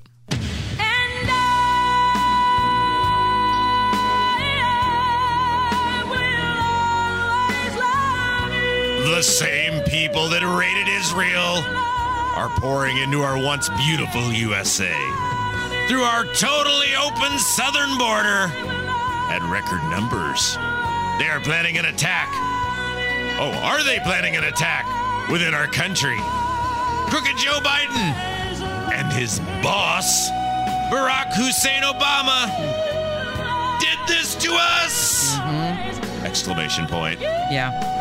The 9.04 9.22
same 9.24 9.84
people 9.84 10.30
that 10.30 10.42
raided 10.46 10.88
Israel 10.88 11.66
are 12.38 12.50
pouring 12.60 12.98
into 12.98 13.22
our 13.22 13.38
once 13.38 13.68
beautiful 13.70 14.32
USA 14.32 14.94
through 15.88 16.04
our 16.04 16.24
totally 16.26 16.96
open 16.96 17.38
southern 17.40 17.98
border 17.98 18.48
at 19.34 19.42
record 19.50 19.84
numbers. 19.90 20.56
They 21.20 21.28
are 21.28 21.42
planning 21.42 21.78
an 21.78 21.86
attack. 21.86 22.30
Oh, 23.42 23.52
are 23.64 23.84
they 23.84 24.00
planning 24.00 24.38
an 24.38 24.46
attack 24.46 24.86
within 25.30 25.54
our 25.54 25.68
country? 25.68 26.18
Crooked 27.10 27.38
Joe 27.38 27.60
Biden 27.60 28.14
and 28.94 29.12
his 29.12 29.40
boss, 29.62 30.30
Barack 30.90 31.34
Hussein 31.34 31.82
Obama, 31.84 32.48
did 33.80 33.98
this 34.08 34.36
to 34.36 34.54
us! 34.54 35.36
Mm-hmm. 35.36 36.26
Exclamation 36.26 36.88
point. 36.88 37.20
Yeah. 37.20 38.01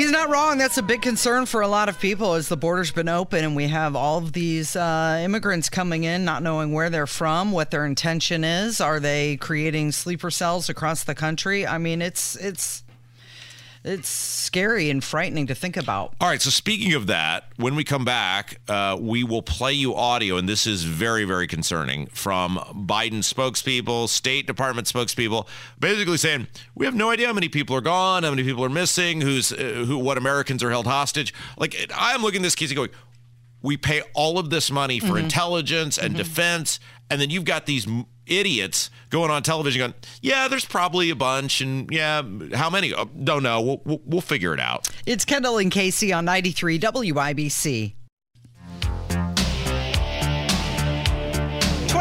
He's 0.00 0.10
not 0.10 0.30
wrong. 0.30 0.56
That's 0.56 0.78
a 0.78 0.82
big 0.82 1.02
concern 1.02 1.44
for 1.44 1.60
a 1.60 1.68
lot 1.68 1.90
of 1.90 2.00
people 2.00 2.32
as 2.32 2.48
the 2.48 2.56
border's 2.56 2.90
been 2.90 3.06
open 3.06 3.44
and 3.44 3.54
we 3.54 3.68
have 3.68 3.94
all 3.94 4.16
of 4.16 4.32
these 4.32 4.74
uh, 4.74 5.20
immigrants 5.22 5.68
coming 5.68 6.04
in, 6.04 6.24
not 6.24 6.42
knowing 6.42 6.72
where 6.72 6.88
they're 6.88 7.06
from, 7.06 7.52
what 7.52 7.70
their 7.70 7.84
intention 7.84 8.42
is. 8.42 8.80
Are 8.80 8.98
they 8.98 9.36
creating 9.36 9.92
sleeper 9.92 10.30
cells 10.30 10.70
across 10.70 11.04
the 11.04 11.14
country? 11.14 11.66
I 11.66 11.76
mean, 11.76 12.00
it's 12.00 12.34
it's 12.36 12.82
it's 13.82 14.08
scary 14.08 14.90
and 14.90 15.02
frightening 15.02 15.46
to 15.46 15.54
think 15.54 15.76
about. 15.76 16.14
All 16.20 16.28
right. 16.28 16.40
So 16.42 16.50
speaking 16.50 16.92
of 16.92 17.06
that, 17.06 17.44
when 17.56 17.76
we 17.76 17.84
come 17.84 18.04
back, 18.04 18.60
uh, 18.68 18.98
we 19.00 19.24
will 19.24 19.42
play 19.42 19.72
you 19.72 19.94
audio, 19.94 20.36
and 20.36 20.48
this 20.48 20.66
is 20.66 20.84
very, 20.84 21.24
very 21.24 21.46
concerning 21.46 22.06
from 22.08 22.56
Biden 22.74 23.20
spokespeople, 23.20 24.08
State 24.08 24.46
Department 24.46 24.86
spokespeople, 24.86 25.46
basically 25.78 26.18
saying 26.18 26.46
we 26.74 26.84
have 26.84 26.94
no 26.94 27.10
idea 27.10 27.26
how 27.26 27.32
many 27.32 27.48
people 27.48 27.74
are 27.74 27.80
gone, 27.80 28.22
how 28.22 28.30
many 28.30 28.42
people 28.44 28.64
are 28.64 28.68
missing, 28.68 29.20
who's 29.20 29.52
uh, 29.52 29.84
who, 29.86 29.96
what 29.96 30.18
Americans 30.18 30.62
are 30.62 30.70
held 30.70 30.86
hostage. 30.86 31.32
Like 31.56 31.74
I'm 31.94 32.22
looking 32.22 32.40
at 32.40 32.44
this 32.44 32.54
case 32.54 32.70
and 32.70 32.76
going, 32.76 32.90
we 33.62 33.76
pay 33.76 34.02
all 34.14 34.38
of 34.38 34.50
this 34.50 34.70
money 34.70 35.00
for 35.00 35.18
intelligence 35.18 35.98
and 35.98 36.14
defense, 36.14 36.80
and 37.10 37.20
then 37.20 37.30
you've 37.30 37.44
got 37.44 37.66
these 37.66 37.86
m- 37.86 38.06
idiots 38.30 38.90
going 39.10 39.30
on 39.30 39.42
television 39.42 39.80
going, 39.80 39.94
yeah, 40.22 40.48
there's 40.48 40.64
probably 40.64 41.10
a 41.10 41.16
bunch, 41.16 41.60
and 41.60 41.90
yeah, 41.90 42.22
how 42.54 42.70
many? 42.70 42.94
Oh, 42.94 43.04
don't 43.04 43.42
know. 43.42 43.60
We'll, 43.60 43.82
we'll, 43.84 44.00
we'll 44.06 44.20
figure 44.20 44.54
it 44.54 44.60
out. 44.60 44.88
It's 45.04 45.24
Kendall 45.24 45.58
and 45.58 45.70
Casey 45.70 46.12
on 46.12 46.24
93 46.24 46.78
WIBC. 46.78 47.94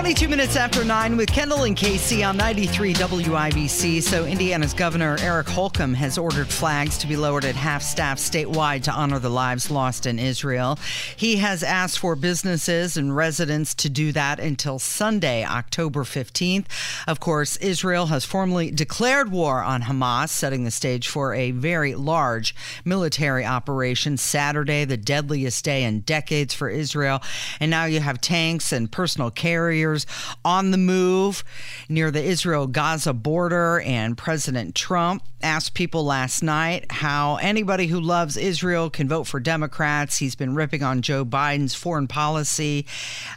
22 0.09 0.27
minutes 0.27 0.55
after 0.55 0.83
9 0.83 1.17
with 1.17 1.31
Kendall 1.31 1.65
and 1.65 1.77
Casey 1.77 2.23
on 2.23 2.35
93 2.35 2.95
WIBC. 2.95 4.01
So, 4.01 4.25
Indiana's 4.25 4.73
Governor 4.73 5.17
Eric 5.19 5.47
Holcomb 5.47 5.93
has 5.93 6.17
ordered 6.17 6.47
flags 6.47 6.97
to 6.97 7.07
be 7.07 7.15
lowered 7.15 7.45
at 7.45 7.53
half 7.53 7.83
staff 7.83 8.17
statewide 8.17 8.81
to 8.85 8.91
honor 8.91 9.19
the 9.19 9.29
lives 9.29 9.69
lost 9.69 10.07
in 10.07 10.17
Israel. 10.17 10.79
He 11.15 11.35
has 11.35 11.61
asked 11.61 11.99
for 11.99 12.15
businesses 12.15 12.97
and 12.97 13.15
residents 13.15 13.75
to 13.75 13.87
do 13.87 14.11
that 14.13 14.39
until 14.39 14.79
Sunday, 14.79 15.45
October 15.45 16.03
15th. 16.03 16.65
Of 17.07 17.19
course, 17.19 17.55
Israel 17.57 18.07
has 18.07 18.25
formally 18.25 18.71
declared 18.71 19.31
war 19.31 19.61
on 19.61 19.83
Hamas, 19.83 20.29
setting 20.29 20.63
the 20.63 20.71
stage 20.71 21.07
for 21.07 21.35
a 21.35 21.51
very 21.51 21.93
large 21.93 22.55
military 22.83 23.45
operation 23.45 24.17
Saturday, 24.17 24.85
the 24.85 24.97
deadliest 24.97 25.63
day 25.63 25.83
in 25.83 25.99
decades 25.99 26.55
for 26.55 26.67
Israel. 26.67 27.21
And 27.59 27.69
now 27.69 27.85
you 27.85 27.99
have 27.99 28.19
tanks 28.19 28.71
and 28.71 28.91
personal 28.91 29.29
carriers 29.29 29.98
on 30.43 30.71
the 30.71 30.77
move 30.77 31.43
near 31.87 32.11
the 32.11 32.23
Israel 32.23 32.67
Gaza 32.67 33.13
border. 33.13 33.81
And 33.81 34.17
President 34.17 34.75
Trump 34.75 35.23
asked 35.41 35.73
people 35.73 36.03
last 36.03 36.43
night 36.43 36.91
how 36.91 37.37
anybody 37.37 37.87
who 37.87 37.99
loves 37.99 38.37
Israel 38.37 38.89
can 38.89 39.07
vote 39.07 39.25
for 39.25 39.39
Democrats. 39.39 40.17
He's 40.17 40.35
been 40.35 40.55
ripping 40.55 40.83
on 40.83 41.01
Joe 41.01 41.23
Biden's 41.25 41.75
foreign 41.75 42.07
policy 42.07 42.85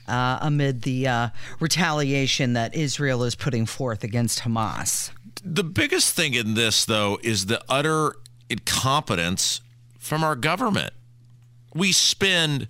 uh, 0.09 0.39
amid 0.41 0.83
the 0.83 1.09
uh, 1.09 1.29
retaliation 1.61 2.53
that 2.55 2.75
Israel 2.75 3.25
is 3.25 3.35
putting 3.35 3.67
forth 3.67 4.05
against 4.05 4.41
Hamas. 4.41 5.11
The 5.45 5.65
biggest 5.65 6.15
thing 6.15 6.35
in 6.35 6.55
this, 6.55 6.85
though, 6.85 7.19
is 7.23 7.47
the 7.47 7.63
utter 7.69 8.15
incompetence 8.49 9.61
from 9.99 10.23
our 10.23 10.37
government. 10.37 10.93
We 11.75 11.93
spend 11.93 12.69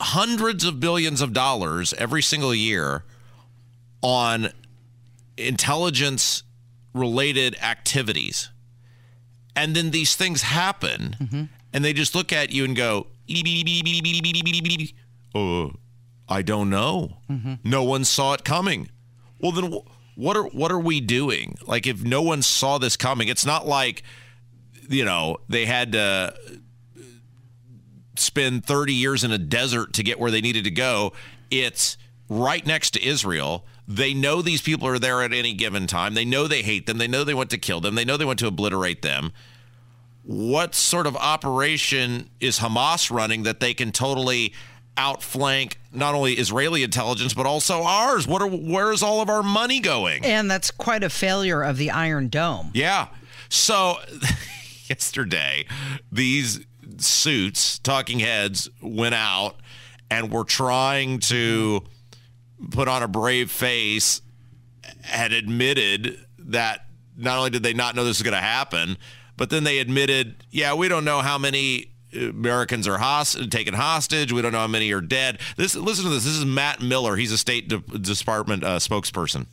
hundreds 0.00 0.64
of 0.64 0.80
billions 0.80 1.20
of 1.20 1.32
dollars 1.32 1.92
every 1.94 2.22
single 2.22 2.54
year 2.54 3.04
on 4.02 4.48
intelligence 5.36 6.42
related 6.94 7.56
activities. 7.62 8.50
And 9.56 9.74
then 9.74 9.90
these 9.90 10.14
things 10.14 10.42
happen, 10.42 11.48
and 11.72 11.84
they 11.84 11.92
just 11.92 12.14
look 12.14 12.32
at 12.32 12.52
you 12.52 12.64
and 12.64 12.76
go, 12.76 13.08
uh, 15.34 15.68
I 16.28 16.42
don't 16.42 16.70
know. 16.70 17.18
No 17.64 17.82
one 17.82 18.04
saw 18.04 18.34
it 18.34 18.44
coming. 18.44 18.88
Well, 19.40 19.50
then 19.52 19.72
what 20.14 20.36
are 20.36 20.44
what 20.44 20.70
are 20.70 20.78
we 20.78 21.00
doing? 21.00 21.56
Like, 21.66 21.86
if 21.86 22.02
no 22.04 22.22
one 22.22 22.42
saw 22.42 22.78
this 22.78 22.96
coming, 22.96 23.28
it's 23.28 23.44
not 23.46 23.66
like 23.66 24.02
you 24.88 25.04
know 25.04 25.38
they 25.48 25.66
had 25.66 25.92
to 25.92 26.34
spend 28.18 28.64
30 28.64 28.92
years 28.92 29.24
in 29.24 29.32
a 29.32 29.38
desert 29.38 29.92
to 29.94 30.02
get 30.02 30.18
where 30.18 30.30
they 30.30 30.40
needed 30.40 30.64
to 30.64 30.70
go. 30.70 31.12
It's 31.50 31.96
right 32.28 32.64
next 32.66 32.90
to 32.90 33.04
Israel. 33.04 33.64
They 33.86 34.12
know 34.12 34.42
these 34.42 34.60
people 34.60 34.86
are 34.86 34.98
there 34.98 35.22
at 35.22 35.32
any 35.32 35.54
given 35.54 35.86
time. 35.86 36.14
They 36.14 36.24
know 36.24 36.46
they 36.46 36.62
hate 36.62 36.86
them. 36.86 36.98
They 36.98 37.08
know 37.08 37.24
they 37.24 37.34
want 37.34 37.50
to 37.50 37.58
kill 37.58 37.80
them. 37.80 37.94
They 37.94 38.04
know 38.04 38.16
they 38.16 38.24
want 38.24 38.38
to 38.40 38.46
obliterate 38.46 39.02
them. 39.02 39.32
What 40.24 40.74
sort 40.74 41.06
of 41.06 41.16
operation 41.16 42.28
is 42.38 42.58
Hamas 42.58 43.10
running 43.10 43.44
that 43.44 43.60
they 43.60 43.72
can 43.72 43.92
totally 43.92 44.52
outflank 44.98 45.78
not 45.92 46.14
only 46.14 46.34
Israeli 46.34 46.82
intelligence 46.82 47.32
but 47.32 47.46
also 47.46 47.82
ours? 47.82 48.26
What 48.26 48.42
are 48.42 48.48
where's 48.48 49.02
all 49.02 49.22
of 49.22 49.30
our 49.30 49.42
money 49.42 49.80
going? 49.80 50.24
And 50.26 50.50
that's 50.50 50.70
quite 50.70 51.02
a 51.02 51.08
failure 51.08 51.62
of 51.62 51.78
the 51.78 51.90
Iron 51.90 52.28
Dome. 52.28 52.72
Yeah. 52.74 53.08
So 53.48 53.96
yesterday, 54.88 55.66
these 56.12 56.60
suits, 57.00 57.78
talking 57.78 58.18
heads, 58.18 58.68
went 58.82 59.14
out 59.14 59.56
and 60.10 60.32
were 60.32 60.44
trying 60.44 61.18
to 61.20 61.82
put 62.70 62.88
on 62.88 63.02
a 63.02 63.08
brave 63.08 63.50
face, 63.50 64.20
had 65.02 65.32
admitted 65.32 66.18
that 66.38 66.86
not 67.16 67.38
only 67.38 67.50
did 67.50 67.62
they 67.62 67.74
not 67.74 67.94
know 67.94 68.04
this 68.04 68.18
was 68.18 68.22
going 68.22 68.34
to 68.34 68.40
happen, 68.40 68.96
but 69.36 69.50
then 69.50 69.64
they 69.64 69.78
admitted, 69.78 70.44
yeah, 70.50 70.74
we 70.74 70.88
don't 70.88 71.04
know 71.04 71.20
how 71.20 71.38
many 71.38 71.92
Americans 72.12 72.88
are 72.88 72.98
host- 72.98 73.50
taken 73.50 73.74
hostage. 73.74 74.32
We 74.32 74.42
don't 74.42 74.52
know 74.52 74.58
how 74.58 74.66
many 74.66 74.90
are 74.92 75.00
dead. 75.00 75.38
This, 75.56 75.76
listen 75.76 76.04
to 76.04 76.10
this. 76.10 76.24
This 76.24 76.36
is 76.36 76.44
Matt 76.44 76.80
Miller. 76.80 77.16
He's 77.16 77.32
a 77.32 77.38
State 77.38 77.68
De- 77.68 77.78
Department 77.78 78.64
uh, 78.64 78.78
spokesperson. 78.78 79.46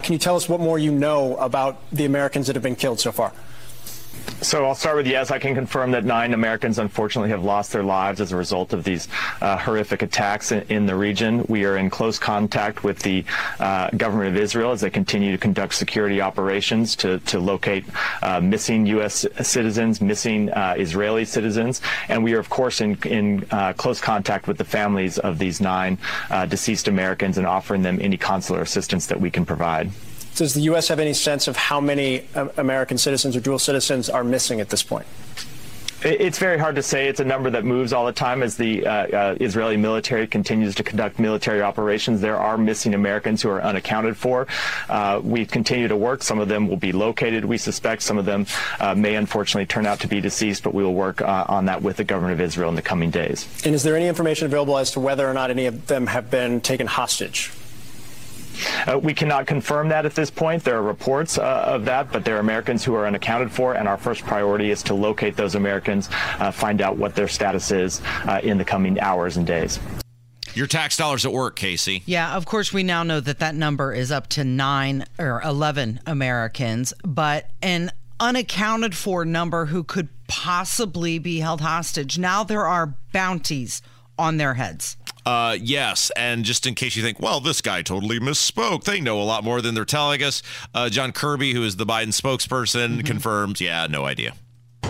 Can 0.00 0.12
you 0.12 0.18
tell 0.18 0.36
us 0.36 0.48
what 0.48 0.60
more 0.60 0.78
you 0.78 0.90
know 0.90 1.36
about 1.36 1.78
the 1.90 2.04
Americans 2.04 2.48
that 2.48 2.56
have 2.56 2.62
been 2.62 2.76
killed 2.76 3.00
so 3.00 3.12
far? 3.12 3.32
So 4.44 4.66
I'll 4.66 4.74
start 4.74 4.96
with 4.96 5.06
yes, 5.06 5.30
I 5.30 5.38
can 5.38 5.54
confirm 5.54 5.92
that 5.92 6.04
nine 6.04 6.34
Americans 6.34 6.78
unfortunately 6.78 7.30
have 7.30 7.42
lost 7.42 7.72
their 7.72 7.82
lives 7.82 8.20
as 8.20 8.30
a 8.30 8.36
result 8.36 8.74
of 8.74 8.84
these 8.84 9.08
uh, 9.40 9.56
horrific 9.56 10.02
attacks 10.02 10.52
in, 10.52 10.62
in, 10.68 10.84
the 10.84 10.94
region. 10.94 11.46
We 11.48 11.64
are 11.64 11.78
in 11.78 11.88
close 11.88 12.18
contact 12.18 12.84
with 12.84 12.98
the 12.98 13.24
uh, 13.58 13.88
government 13.96 14.36
of 14.36 14.42
Israel 14.42 14.72
as 14.72 14.82
they 14.82 14.90
continue 14.90 15.32
to 15.32 15.38
conduct 15.38 15.74
security 15.74 16.20
operations 16.20 16.94
to, 16.96 17.20
to 17.20 17.38
locate 17.38 17.86
uh, 18.20 18.40
missing 18.42 18.84
U.S. 18.86 19.24
citizens, 19.40 20.02
missing 20.02 20.50
uh, 20.50 20.74
Israeli 20.76 21.24
citizens, 21.24 21.80
and 22.08 22.22
we 22.22 22.34
are 22.34 22.38
of 22.38 22.50
course 22.50 22.82
in, 22.82 22.98
in 23.04 23.46
uh, 23.50 23.72
close 23.72 23.98
contact 23.98 24.46
with 24.46 24.58
the 24.58 24.64
families 24.64 25.18
of 25.18 25.38
these 25.38 25.62
nine 25.62 25.96
uh, 26.28 26.44
deceased 26.44 26.86
Americans 26.86 27.38
and 27.38 27.46
offering 27.46 27.80
them 27.80 27.98
any 28.02 28.18
consular 28.18 28.60
assistance 28.60 29.06
that 29.06 29.18
we 29.18 29.30
can 29.30 29.46
provide. 29.46 29.90
Does 30.34 30.54
the 30.54 30.62
U.S. 30.62 30.88
have 30.88 30.98
any 30.98 31.14
sense 31.14 31.46
of 31.46 31.56
how 31.56 31.80
many 31.80 32.26
uh, 32.34 32.48
American 32.56 32.98
citizens 32.98 33.36
or 33.36 33.40
dual 33.40 33.58
citizens 33.58 34.10
are 34.10 34.24
missing 34.24 34.60
at 34.60 34.68
this 34.68 34.82
point? 34.82 35.06
It's 36.04 36.38
very 36.38 36.58
hard 36.58 36.74
to 36.74 36.82
say. 36.82 37.08
It's 37.08 37.20
a 37.20 37.24
number 37.24 37.48
that 37.48 37.64
moves 37.64 37.94
all 37.94 38.04
the 38.04 38.12
time 38.12 38.42
as 38.42 38.58
the 38.58 38.86
uh, 38.86 38.90
uh, 38.92 39.36
Israeli 39.40 39.78
military 39.78 40.26
continues 40.26 40.74
to 40.74 40.82
conduct 40.82 41.18
military 41.18 41.62
operations. 41.62 42.20
There 42.20 42.36
are 42.36 42.58
missing 42.58 42.92
Americans 42.92 43.40
who 43.40 43.48
are 43.48 43.62
unaccounted 43.62 44.14
for. 44.14 44.46
Uh, 44.90 45.22
we 45.24 45.46
continue 45.46 45.88
to 45.88 45.96
work. 45.96 46.22
Some 46.22 46.40
of 46.40 46.48
them 46.48 46.68
will 46.68 46.76
be 46.76 46.92
located, 46.92 47.46
we 47.46 47.56
suspect. 47.56 48.02
Some 48.02 48.18
of 48.18 48.26
them 48.26 48.44
uh, 48.80 48.94
may 48.94 49.14
unfortunately 49.14 49.64
turn 49.64 49.86
out 49.86 49.98
to 50.00 50.06
be 50.06 50.20
deceased, 50.20 50.62
but 50.62 50.74
we 50.74 50.84
will 50.84 50.92
work 50.92 51.22
uh, 51.22 51.46
on 51.48 51.64
that 51.66 51.80
with 51.80 51.96
the 51.96 52.04
government 52.04 52.34
of 52.34 52.40
Israel 52.42 52.68
in 52.68 52.74
the 52.74 52.82
coming 52.82 53.10
days. 53.10 53.48
And 53.64 53.74
is 53.74 53.82
there 53.82 53.96
any 53.96 54.06
information 54.06 54.44
available 54.44 54.76
as 54.76 54.90
to 54.90 55.00
whether 55.00 55.26
or 55.26 55.32
not 55.32 55.50
any 55.50 55.64
of 55.64 55.86
them 55.86 56.08
have 56.08 56.30
been 56.30 56.60
taken 56.60 56.86
hostage? 56.86 57.50
Uh, 58.86 58.98
we 58.98 59.14
cannot 59.14 59.46
confirm 59.46 59.88
that 59.88 60.06
at 60.06 60.14
this 60.14 60.30
point. 60.30 60.64
There 60.64 60.76
are 60.76 60.82
reports 60.82 61.38
uh, 61.38 61.42
of 61.66 61.84
that, 61.86 62.12
but 62.12 62.24
there 62.24 62.36
are 62.36 62.40
Americans 62.40 62.84
who 62.84 62.94
are 62.94 63.06
unaccounted 63.06 63.50
for, 63.50 63.74
and 63.74 63.88
our 63.88 63.96
first 63.96 64.24
priority 64.24 64.70
is 64.70 64.82
to 64.84 64.94
locate 64.94 65.36
those 65.36 65.54
Americans, 65.54 66.08
uh, 66.38 66.50
find 66.50 66.80
out 66.80 66.96
what 66.96 67.14
their 67.14 67.28
status 67.28 67.70
is 67.70 68.00
uh, 68.26 68.40
in 68.42 68.58
the 68.58 68.64
coming 68.64 69.00
hours 69.00 69.36
and 69.36 69.46
days. 69.46 69.78
Your 70.54 70.68
tax 70.68 70.96
dollars 70.96 71.26
at 71.26 71.32
work, 71.32 71.56
Casey. 71.56 72.04
Yeah, 72.06 72.36
of 72.36 72.46
course, 72.46 72.72
we 72.72 72.84
now 72.84 73.02
know 73.02 73.18
that 73.18 73.40
that 73.40 73.56
number 73.56 73.92
is 73.92 74.12
up 74.12 74.28
to 74.28 74.44
nine 74.44 75.04
or 75.18 75.42
11 75.44 76.00
Americans, 76.06 76.94
but 77.02 77.50
an 77.60 77.90
unaccounted 78.20 78.96
for 78.96 79.24
number 79.24 79.66
who 79.66 79.82
could 79.82 80.08
possibly 80.28 81.18
be 81.18 81.40
held 81.40 81.60
hostage. 81.60 82.18
Now 82.18 82.44
there 82.44 82.66
are 82.66 82.94
bounties 83.12 83.82
on 84.16 84.36
their 84.36 84.54
heads. 84.54 84.96
Uh, 85.26 85.56
yes, 85.60 86.10
and 86.16 86.44
just 86.44 86.66
in 86.66 86.74
case 86.74 86.96
you 86.96 87.02
think, 87.02 87.18
well, 87.20 87.40
this 87.40 87.60
guy 87.60 87.82
totally 87.82 88.20
misspoke, 88.20 88.84
they 88.84 89.00
know 89.00 89.20
a 89.20 89.24
lot 89.24 89.42
more 89.42 89.62
than 89.62 89.74
they're 89.74 89.84
telling 89.84 90.22
us. 90.22 90.42
Uh, 90.74 90.90
John 90.90 91.12
Kirby, 91.12 91.54
who 91.54 91.62
is 91.62 91.76
the 91.76 91.86
Biden 91.86 92.08
spokesperson, 92.08 92.96
mm-hmm. 92.96 93.00
confirms, 93.00 93.60
yeah, 93.60 93.86
no 93.86 94.04
idea. 94.04 94.34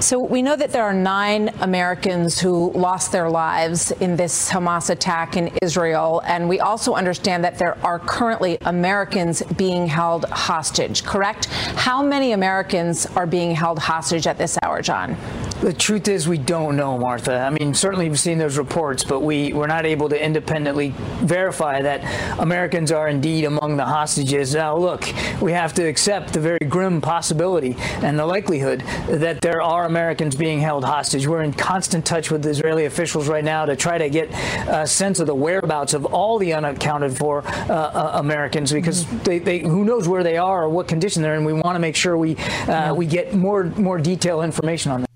So 0.04 0.18
we 0.18 0.42
know 0.42 0.54
that 0.54 0.70
there 0.70 0.82
are 0.82 0.92
nine 0.92 1.48
Americans 1.62 2.38
who 2.38 2.70
lost 2.72 3.10
their 3.10 3.30
lives 3.30 3.90
in 3.90 4.16
this 4.16 4.50
Hamas 4.50 4.90
attack 4.90 5.38
in 5.38 5.50
Israel. 5.62 6.20
And 6.26 6.46
we 6.46 6.60
also 6.60 6.92
understand 6.92 7.42
that 7.44 7.56
there 7.58 7.78
are 7.82 7.98
currently 7.98 8.58
Americans 8.66 9.42
being 9.56 9.86
held 9.86 10.26
hostage, 10.26 11.04
correct? 11.04 11.46
How 11.46 12.02
many 12.02 12.32
Americans 12.32 13.06
are 13.16 13.26
being 13.26 13.54
held 13.54 13.78
hostage 13.78 14.26
at 14.26 14.36
this 14.36 14.58
hour, 14.62 14.82
John? 14.82 15.16
The 15.62 15.72
truth 15.72 16.08
is, 16.08 16.28
we 16.28 16.36
don't 16.36 16.76
know, 16.76 16.98
Martha. 16.98 17.38
I 17.38 17.48
mean, 17.48 17.72
certainly 17.72 18.06
we've 18.10 18.20
seen 18.20 18.36
those 18.36 18.58
reports, 18.58 19.02
but 19.02 19.20
we, 19.20 19.54
we're 19.54 19.66
not 19.66 19.86
able 19.86 20.10
to 20.10 20.22
independently 20.22 20.92
verify 21.22 21.80
that 21.80 22.38
Americans 22.38 22.92
are 22.92 23.08
indeed 23.08 23.46
among 23.46 23.78
the 23.78 23.84
hostages. 23.86 24.54
Now, 24.54 24.76
look, 24.76 25.08
we 25.40 25.52
have 25.52 25.72
to 25.74 25.84
accept 25.84 26.34
the 26.34 26.40
very 26.40 26.58
grim 26.68 27.00
possibility 27.00 27.76
and 28.02 28.18
the 28.18 28.26
likelihood 28.26 28.80
that 29.08 29.40
there 29.40 29.62
are 29.62 29.86
Americans 29.94 30.34
being 30.34 30.58
held 30.58 30.84
hostage. 30.84 31.28
We're 31.28 31.42
in 31.42 31.52
constant 31.52 32.04
touch 32.04 32.28
with 32.28 32.44
Israeli 32.44 32.86
officials 32.86 33.28
right 33.28 33.44
now 33.44 33.64
to 33.64 33.76
try 33.76 33.96
to 33.96 34.10
get 34.10 34.28
a 34.68 34.88
sense 34.88 35.20
of 35.20 35.28
the 35.28 35.36
whereabouts 35.36 35.94
of 35.94 36.04
all 36.06 36.36
the 36.38 36.52
unaccounted 36.52 37.16
for 37.16 37.46
uh, 37.46 37.72
uh, 37.72 38.10
Americans 38.14 38.72
because 38.72 39.06
they, 39.22 39.38
they, 39.38 39.60
who 39.60 39.84
knows 39.84 40.08
where 40.08 40.24
they 40.24 40.36
are 40.36 40.64
or 40.64 40.68
what 40.68 40.88
condition 40.88 41.22
they're 41.22 41.36
in. 41.36 41.44
We 41.44 41.52
want 41.52 41.76
to 41.76 41.78
make 41.78 41.94
sure 41.94 42.18
we 42.18 42.34
uh, 42.66 42.92
we 42.92 43.06
get 43.06 43.34
more 43.34 43.64
more 43.76 43.98
detailed 43.98 44.42
information 44.42 44.90
on 44.90 45.02
that. 45.02 45.10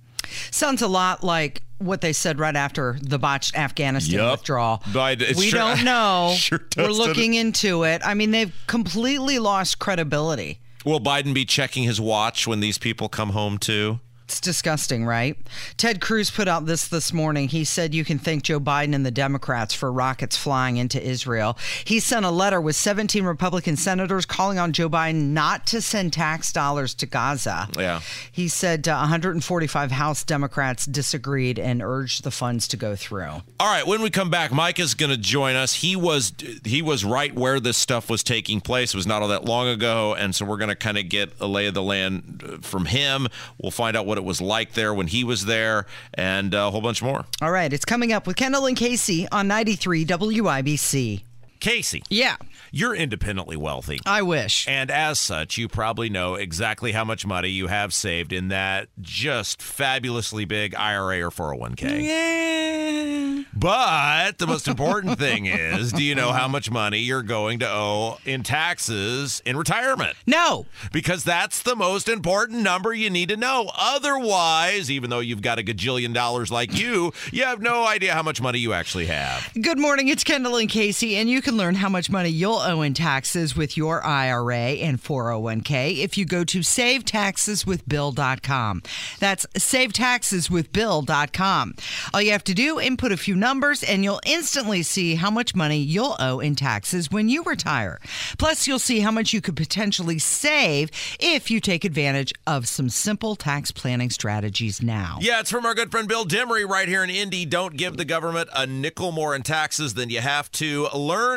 Sounds 0.52 0.80
a 0.80 0.88
lot 0.88 1.25
like 1.25 1.62
what 1.78 2.00
they 2.00 2.12
said 2.12 2.38
right 2.38 2.54
after 2.54 2.99
the 3.02 3.18
botched 3.18 3.56
Afghanistan 3.56 4.20
yep. 4.20 4.30
withdrawal. 4.30 4.80
But 4.92 5.18
we 5.37 5.49
sure, 5.49 5.58
don't 5.58 5.85
know. 5.92 6.35
Sure 6.37 6.61
We're 6.76 6.90
looking 6.90 7.35
into 7.35 7.82
it. 7.82 8.00
I 8.04 8.14
mean, 8.14 8.30
they've 8.30 8.54
completely 8.68 9.40
lost 9.40 9.80
credibility. 9.80 10.61
Will 10.85 11.00
Biden 11.00 11.35
be 11.35 11.44
checking 11.44 11.82
his 11.82 12.00
watch 12.00 12.47
when 12.47 12.61
these 12.61 12.78
people 12.78 13.08
come 13.08 13.30
home 13.30 13.58
too? 13.58 13.99
It's 14.28 14.40
disgusting, 14.40 15.06
right? 15.06 15.38
Ted 15.78 16.02
Cruz 16.02 16.30
put 16.30 16.49
out 16.49 16.66
this 16.66 16.87
this 16.87 17.14
morning. 17.14 17.49
He 17.49 17.64
said 17.64 17.94
you 17.94 18.04
can 18.04 18.18
thank 18.18 18.42
Joe 18.42 18.61
Biden 18.61 18.94
and 18.94 19.06
the 19.06 19.11
Democrats 19.11 19.73
for 19.73 19.90
rockets 19.90 20.37
flying 20.37 20.76
into 20.76 21.02
Israel. 21.02 21.56
He 21.82 21.99
sent 21.99 22.26
a 22.26 22.30
letter 22.30 22.61
with 22.61 22.76
17 22.76 23.25
Republican 23.25 23.76
senators 23.76 24.26
calling 24.26 24.58
on 24.58 24.75
Joe 24.75 24.90
Biden 24.90 25.30
not 25.30 25.66
to 25.68 25.80
send 25.80 26.12
tax 26.12 26.52
dollars 26.52 26.92
to 26.97 27.06
Gaza. 27.06 27.70
Yeah. 27.78 28.02
He 28.30 28.49
said 28.49 28.87
uh, 28.87 28.99
145 28.99 29.92
House 29.92 30.25
Democrats 30.25 30.85
disagreed 30.85 31.58
and 31.58 31.82
urged 31.82 32.23
the 32.23 32.30
funds 32.30 32.68
to 32.68 32.76
go 32.76 32.97
through. 32.97 33.30
All 33.30 33.42
right, 33.61 33.87
when 33.87 34.02
we 34.02 34.11
come 34.11 34.28
back, 34.28 34.52
Mike 34.52 34.78
is 34.78 34.92
going 34.92 35.08
to 35.11 35.16
join 35.16 35.56
us. 35.56 35.73
He 35.73 35.97
was 35.97 36.35
he 36.66 36.82
was 36.82 37.02
right 37.02 37.35
where 37.35 37.61
this 37.61 37.78
stuff 37.78 38.11
was 38.11 38.23
taking 38.23 38.61
place. 38.61 38.92
It 38.92 38.97
was 38.99 39.06
not 39.06 39.23
all 39.23 39.28
that 39.28 39.47
long 39.47 39.68
ago, 39.68 40.14
and 40.14 40.35
so 40.35 40.44
we're 40.44 40.58
going 40.58 40.68
to 40.68 40.76
kind 40.76 40.99
of 40.99 41.08
get 41.08 41.32
a 41.40 41.47
lay 41.47 41.66
of 41.66 41.73
the 41.73 41.82
land 41.82 42.44
uh, 42.47 42.58
from 42.58 42.85
him. 42.85 43.28
We'll 43.56 43.70
find 43.70 43.97
out 43.97 44.04
what 44.04 44.18
what 44.19 44.25
it 44.25 44.27
was 44.27 44.41
like 44.41 44.73
there 44.73 44.93
when 44.93 45.07
he 45.07 45.25
was 45.25 45.47
there, 45.47 45.87
and 46.15 46.53
a 46.53 46.71
whole 46.71 46.81
bunch 46.81 47.03
more. 47.03 47.25
All 47.41 47.51
right, 47.51 47.73
it's 47.73 47.85
coming 47.85 48.13
up 48.13 48.27
with 48.27 48.37
Kendall 48.37 48.67
and 48.67 48.77
Casey 48.77 49.29
on 49.31 49.47
93 49.49 50.05
WIBC. 50.05 51.23
Casey. 51.61 52.03
Yeah. 52.09 52.37
You're 52.71 52.95
independently 52.95 53.57
wealthy. 53.57 53.99
I 54.05 54.23
wish. 54.23 54.69
And 54.69 54.91
as 54.91 55.19
such, 55.19 55.57
you 55.57 55.69
probably 55.69 56.09
know 56.11 56.35
exactly 56.35 56.93
how 56.93 57.05
much 57.05 57.25
money 57.27 57.49
you 57.49 57.67
have 57.69 57.95
saved 57.95 58.33
in 58.33 58.49
that 58.49 58.88
just 59.00 59.62
fabulously 59.62 60.45
big 60.45 60.75
IRA 60.75 61.23
or 61.23 61.31
401k. 61.31 62.03
Yeah. 62.05 63.45
But 63.55 64.38
the 64.38 64.47
most 64.47 64.69
important 64.69 65.19
thing 65.19 65.47
is 65.47 65.93
do 65.93 66.03
you 66.03 66.15
know 66.15 66.33
how 66.33 66.47
much 66.47 66.71
money 66.71 66.99
you're 66.99 67.23
going 67.23 67.59
to 67.61 67.69
owe 67.69 68.19
in 68.25 68.43
taxes 68.43 69.43
in 69.45 69.57
retirement? 69.57 70.17
No. 70.27 70.67
Because 70.93 71.25
that's 71.25 71.62
the 71.62 71.75
most 71.75 72.09
important 72.09 72.62
number 72.62 72.93
you 72.93 73.11
need 73.11 73.31
to 73.31 73.37
know. 73.37 73.71
Otherwise, 73.77 74.91
even 74.91 75.11
though 75.11 75.21
you've 75.21 75.43
got 75.43 75.59
a 75.59 75.62
gajillion 75.62 76.12
dollars 76.12 76.50
like 76.50 76.79
you, 76.79 77.12
you 77.33 77.45
have 77.45 77.61
no 77.61 77.87
idea 77.87 78.15
how 78.15 78.23
much 78.23 78.41
money 78.41 78.59
you 78.59 78.73
actually 78.73 79.07
have. 79.07 79.49
Good 79.61 79.79
morning. 79.79 80.09
It's 80.09 80.25
Kendall 80.25 80.57
and 80.57 80.69
Casey, 80.69 81.17
and 81.17 81.29
you 81.29 81.41
can 81.49 81.57
learn 81.57 81.76
how 81.76 81.88
much 81.88 82.11
money 82.11 82.28
you'll 82.28 82.58
owe 82.58 82.82
in 82.82 82.93
taxes 82.93 83.56
with 83.56 83.75
your 83.75 84.04
IRA 84.04 84.54
and 84.54 85.02
401k 85.02 85.97
if 85.97 86.19
you 86.19 86.26
go 86.26 86.45
to 86.45 86.58
savetaxeswithbill.com. 86.58 88.82
That's 89.19 89.47
savetaxeswithbill.com. 89.47 91.75
All 92.13 92.21
you 92.21 92.32
have 92.32 92.45
to 92.45 92.52
do, 92.52 92.78
input 92.78 93.13
a 93.13 93.17
few 93.17 93.34
numbers, 93.34 93.82
and 93.82 94.04
you'll 94.04 94.21
instantly 94.26 94.82
see 94.82 95.15
how 95.15 95.30
much 95.30 95.54
money 95.54 95.78
you'll 95.78 96.17
owe 96.21 96.41
in 96.41 96.54
taxes 96.54 97.11
when 97.11 97.30
you 97.30 97.43
retire. 97.45 97.99
Plus, 98.37 98.67
you'll 98.67 98.78
see 98.78 99.00
how 99.00 99.11
much 99.11 99.32
you 99.32 99.41
could 99.41 99.56
potentially 99.56 100.19
save 100.19 100.91
if 101.19 101.50
you 101.50 101.61
take 101.61 101.87
advantage 101.87 102.34
of 102.47 102.69
some 102.69 102.91
simple 102.91 103.37
tax 103.37 103.73
planning 103.73 104.11
strategies 104.11 104.82
now. 104.82 105.17
Yeah, 105.23 105.41
it's 105.41 105.50
from 105.50 105.65
our 105.65 105.75
good 105.75 105.91
friend 105.91 106.08
Bill 106.08 106.26
Demery 106.26 106.69
right 106.69 106.89
here 106.89 107.02
in 107.02 107.08
Indy. 107.08 107.47
Don't 107.47 107.78
give 107.78 107.97
the 107.97 108.04
government 108.04 108.50
a 108.54 108.67
nickel 108.67 109.13
more 109.13 109.34
in 109.34 109.41
taxes 109.41 109.95
than 109.95 110.11
you 110.11 110.21
have 110.21 110.52
to. 110.52 110.89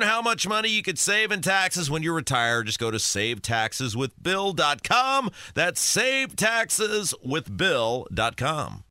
Learn 0.01 0.09
how 0.09 0.21
much 0.23 0.47
money 0.47 0.69
you 0.69 0.81
could 0.81 0.97
save 0.97 1.31
in 1.31 1.41
taxes 1.41 1.91
when 1.91 2.01
you 2.01 2.11
retire. 2.11 2.63
Just 2.63 2.79
go 2.79 2.89
to 2.89 2.97
savetaxeswithbill.com. 2.97 5.29
That's 5.53 5.95
savetaxeswithbill.com. 5.95 8.83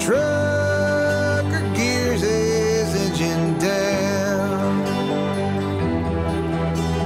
Trucker 0.00 1.74
gears 1.76 2.22
his 2.22 2.96
engine 2.96 3.58
down. 3.58 4.84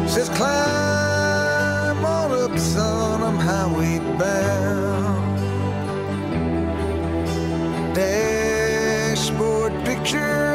Says 0.08 0.30
climb 0.30 2.02
on 2.02 2.32
up, 2.32 2.58
son, 2.58 3.22
I'm 3.22 3.36
highway 3.36 3.98
bound. 4.18 5.36
Dashboard 7.94 9.84
picture 9.84 10.53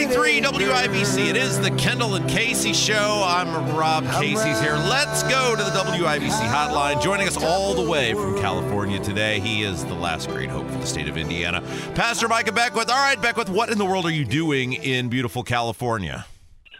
93 0.00 0.40
WIBC. 0.40 1.28
It 1.28 1.36
is 1.36 1.60
the 1.60 1.70
Kendall 1.72 2.14
and 2.14 2.26
Casey 2.26 2.72
show. 2.72 3.22
I'm 3.26 3.76
Rob 3.76 4.02
Casey's 4.12 4.58
here. 4.58 4.72
Let's 4.72 5.22
go 5.24 5.54
to 5.54 5.62
the 5.62 5.68
WIBC 5.68 6.40
hotline. 6.48 7.02
Joining 7.02 7.28
us 7.28 7.36
all 7.36 7.74
the 7.74 7.82
way 7.82 8.14
from 8.14 8.38
California 8.38 8.98
today, 8.98 9.40
he 9.40 9.62
is 9.62 9.84
the 9.84 9.94
last 9.94 10.30
great 10.30 10.48
hope 10.48 10.66
for 10.70 10.78
the 10.78 10.86
state 10.86 11.06
of 11.06 11.18
Indiana. 11.18 11.60
Pastor 11.94 12.28
Micah 12.28 12.50
Beckwith. 12.50 12.88
All 12.88 12.96
right, 12.96 13.20
Beckwith, 13.20 13.50
what 13.50 13.68
in 13.68 13.76
the 13.76 13.84
world 13.84 14.06
are 14.06 14.10
you 14.10 14.24
doing 14.24 14.72
in 14.72 15.10
beautiful 15.10 15.42
California? 15.42 16.24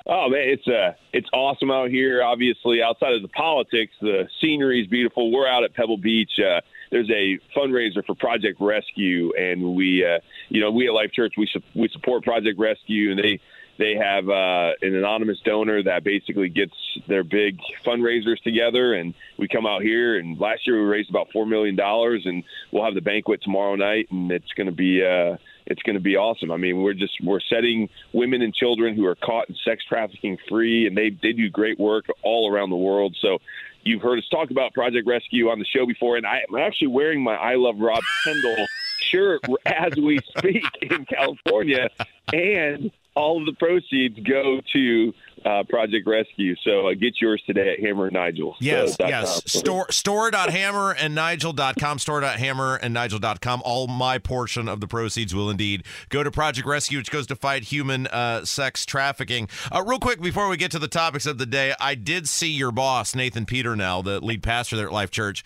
Oh 0.07 0.31
man, 0.31 0.49
it's 0.49 0.67
uh 0.67 0.93
it's 1.13 1.29
awesome 1.35 1.71
out 1.71 1.91
here. 1.91 2.23
Obviously, 2.23 2.83
outside 2.83 3.13
of 3.13 3.21
the 3.21 3.29
politics, 3.29 3.93
the 4.01 4.29
scenery 4.41 4.81
is 4.81 4.87
beautiful. 4.87 5.31
We're 5.31 5.47
out 5.47 5.63
at 5.63 5.75
Pebble 5.75 5.99
Beach. 5.99 6.33
Uh, 6.39 6.63
there's 6.91 7.11
a 7.11 7.39
fundraiser 7.57 8.05
for 8.05 8.15
Project 8.15 8.61
Rescue, 8.61 9.33
and 9.39 9.75
we, 9.75 10.05
uh, 10.05 10.19
you 10.49 10.61
know, 10.61 10.71
we 10.71 10.89
at 10.89 10.95
Life 10.95 11.13
Church 11.13 11.35
we 11.37 11.49
su- 11.53 11.63
we 11.75 11.89
support 11.89 12.25
Project 12.25 12.59
Rescue, 12.59 13.13
and 13.13 13.19
they 13.19 13.41
they 13.79 13.95
have 13.95 14.29
uh, 14.29 14.73
an 14.83 14.95
anonymous 14.95 15.39
donor 15.45 15.83
that 15.83 16.05
basically 16.05 16.51
gets 16.51 16.75
their 17.09 17.25
big 17.25 17.59
fundraisers 17.85 18.41
together, 18.43 18.93
and 18.93 19.15
we 19.39 19.49
come 19.49 19.67
out 19.67 19.83
here. 19.83 20.19
And 20.19 20.39
last 20.39 20.67
year 20.67 20.83
we 20.83 20.89
raised 20.89 21.09
about 21.09 21.33
four 21.33 21.47
million 21.47 21.77
dollars, 21.77 22.23
and 22.27 22.45
we'll 22.71 22.85
have 22.85 22.95
the 22.95 23.01
banquet 23.01 23.43
tomorrow 23.43 23.77
night, 23.77 24.09
and 24.11 24.31
it's 24.31 24.53
going 24.53 24.67
to 24.67 24.73
be. 24.73 25.05
Uh, 25.05 25.37
it's 25.67 25.83
going 25.83 25.95
to 25.95 26.03
be 26.03 26.17
awesome. 26.17 26.51
I 26.51 26.57
mean, 26.57 26.83
we're 26.83 26.95
just 26.95 27.13
we're 27.23 27.39
setting 27.39 27.89
women 28.13 28.43
and 28.43 28.53
children 28.53 28.97
who 28.97 29.07
are 29.07 29.15
caught 29.15 29.49
in 29.49 29.55
sex 29.65 29.85
trafficking 29.89 30.37
free, 30.49 30.89
and 30.89 30.97
they 30.97 31.11
they 31.11 31.33
do 31.33 31.49
great 31.49 31.79
work 31.79 32.07
all 32.23 32.53
around 32.53 32.71
the 32.71 32.77
world. 32.77 33.17
So 33.21 33.39
You've 33.83 34.03
heard 34.03 34.19
us 34.19 34.29
talk 34.29 34.51
about 34.51 34.75
Project 34.75 35.07
Rescue 35.07 35.49
on 35.49 35.59
the 35.59 35.65
show 35.65 35.87
before, 35.87 36.17
and 36.17 36.27
I'm 36.27 36.55
actually 36.59 36.89
wearing 36.89 37.23
my 37.23 37.35
I 37.35 37.55
Love 37.55 37.79
Rob 37.79 38.03
Kendall 38.25 38.67
shirt 39.01 39.41
as 39.65 39.97
we 39.97 40.19
speak 40.37 40.65
in 40.83 41.07
California. 41.07 41.89
And 42.33 42.91
all 43.15 43.41
of 43.41 43.47
the 43.47 43.55
proceeds 43.55 44.19
go 44.21 44.61
to 44.73 45.15
uh, 45.45 45.63
Project 45.69 46.07
Rescue. 46.07 46.55
So 46.65 46.89
uh, 46.89 46.95
get 46.95 47.21
yours 47.21 47.43
today 47.47 47.73
at 47.73 47.85
Hammer 47.85 48.07
and 48.07 48.17
Nigl. 48.17 48.55
Yes, 48.61 48.97
so, 48.97 49.07
yes. 49.07 49.43
Store 49.51 49.87
store.hammer 49.91 50.93
and 50.93 51.17
nigl.com, 51.17 51.99
store.hammer 51.99 52.77
and 52.77 52.95
nigl.com. 52.95 53.63
All 53.65 53.87
my 53.87 54.19
portion 54.19 54.69
of 54.69 54.81
the 54.81 54.87
proceeds 54.87 55.35
will 55.35 55.51
indeed 55.51 55.85
go 56.09 56.23
to 56.23 56.31
Project 56.31 56.67
Rescue, 56.67 56.99
which 56.99 57.11
goes 57.11 57.27
to 57.29 57.37
fight 57.37 57.65
human 57.65 58.07
uh, 58.09 58.45
sex 58.45 58.85
trafficking. 58.85 59.49
Uh, 59.73 59.83
real 59.85 59.99
quick, 59.99 60.21
before 60.21 60.49
we 60.49 60.57
get 60.57 60.71
to 60.73 60.79
the 60.79 60.89
topics 60.89 61.27
of 61.27 61.39
the 61.39 61.47
day, 61.47 61.75
I 61.81 61.95
did 61.95 62.29
see 62.29 62.51
your 62.51 62.73
boss, 62.73 63.15
Nathan 63.15 63.47
Peternell, 63.47 64.03
the 64.03 64.21
lead 64.21 64.43
pastor 64.43 64.77
there 64.77 64.87
at 64.87 64.93
Life 64.93 65.11
Church 65.11 65.45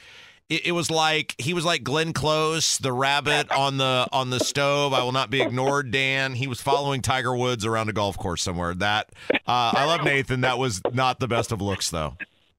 it, 0.48 0.66
it, 0.66 0.72
was 0.72 0.90
like 0.90 1.34
he 1.38 1.54
was 1.54 1.64
like 1.64 1.82
Glenn 1.82 2.12
Close, 2.12 2.78
the 2.78 2.92
rabbit 2.92 3.50
on 3.50 3.78
the 3.78 4.06
on 4.12 4.30
the 4.30 4.40
stove. 4.40 4.92
I 4.92 5.02
will 5.02 5.12
not 5.12 5.30
be 5.30 5.40
ignored. 5.40 5.90
Dan, 5.90 6.34
he 6.34 6.46
was 6.46 6.60
following 6.60 7.02
Tiger 7.02 7.34
Woods 7.34 7.64
around 7.64 7.88
a 7.88 7.92
golf 7.92 8.18
course 8.18 8.42
somewhere. 8.42 8.74
That 8.74 9.10
uh, 9.32 9.38
I 9.46 9.84
love 9.86 10.04
Nathan. 10.04 10.42
That 10.42 10.58
was 10.58 10.80
not 10.92 11.18
the 11.18 11.28
best 11.28 11.52
of 11.52 11.62
looks 11.62 11.90
though. 11.90 12.16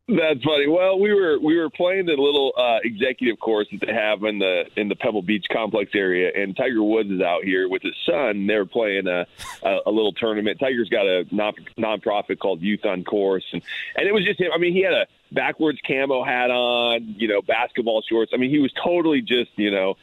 That's 0.07 0.43
funny. 0.43 0.67
Well, 0.67 0.99
we 0.99 1.11
were 1.13 1.39
we 1.39 1.57
were 1.57 1.71
playing 1.71 2.05
the 2.05 2.11
little 2.11 2.53
uh, 2.55 2.77
executive 2.83 3.39
course 3.39 3.67
that 3.71 3.81
they 3.87 3.91
have 3.91 4.23
in 4.23 4.37
the 4.37 4.65
in 4.75 4.87
the 4.87 4.95
Pebble 4.95 5.23
Beach 5.23 5.45
complex 5.51 5.91
area, 5.95 6.31
and 6.35 6.55
Tiger 6.55 6.83
Woods 6.83 7.09
is 7.09 7.21
out 7.21 7.43
here 7.43 7.67
with 7.67 7.81
his 7.81 7.95
son. 8.05 8.45
They 8.45 8.55
were 8.55 8.67
playing 8.67 9.07
a 9.07 9.25
a, 9.63 9.77
a 9.87 9.91
little 9.91 10.13
tournament. 10.13 10.59
Tiger's 10.59 10.89
got 10.89 11.07
a 11.07 11.25
non 11.31 11.53
nonprofit 11.79 12.37
called 12.37 12.61
Youth 12.61 12.85
on 12.85 13.03
Course, 13.03 13.45
and 13.51 13.63
and 13.95 14.07
it 14.07 14.13
was 14.13 14.23
just 14.23 14.39
him. 14.39 14.51
I 14.53 14.59
mean, 14.59 14.73
he 14.73 14.83
had 14.83 14.93
a 14.93 15.07
backwards 15.35 15.79
camo 15.85 16.23
hat 16.23 16.49
on, 16.49 17.15
you 17.17 17.27
know, 17.27 17.41
basketball 17.41 18.01
shorts. 18.01 18.31
I 18.33 18.37
mean, 18.37 18.49
he 18.49 18.59
was 18.59 18.73
totally 18.83 19.21
just 19.21 19.51
you 19.57 19.69
know 19.69 19.97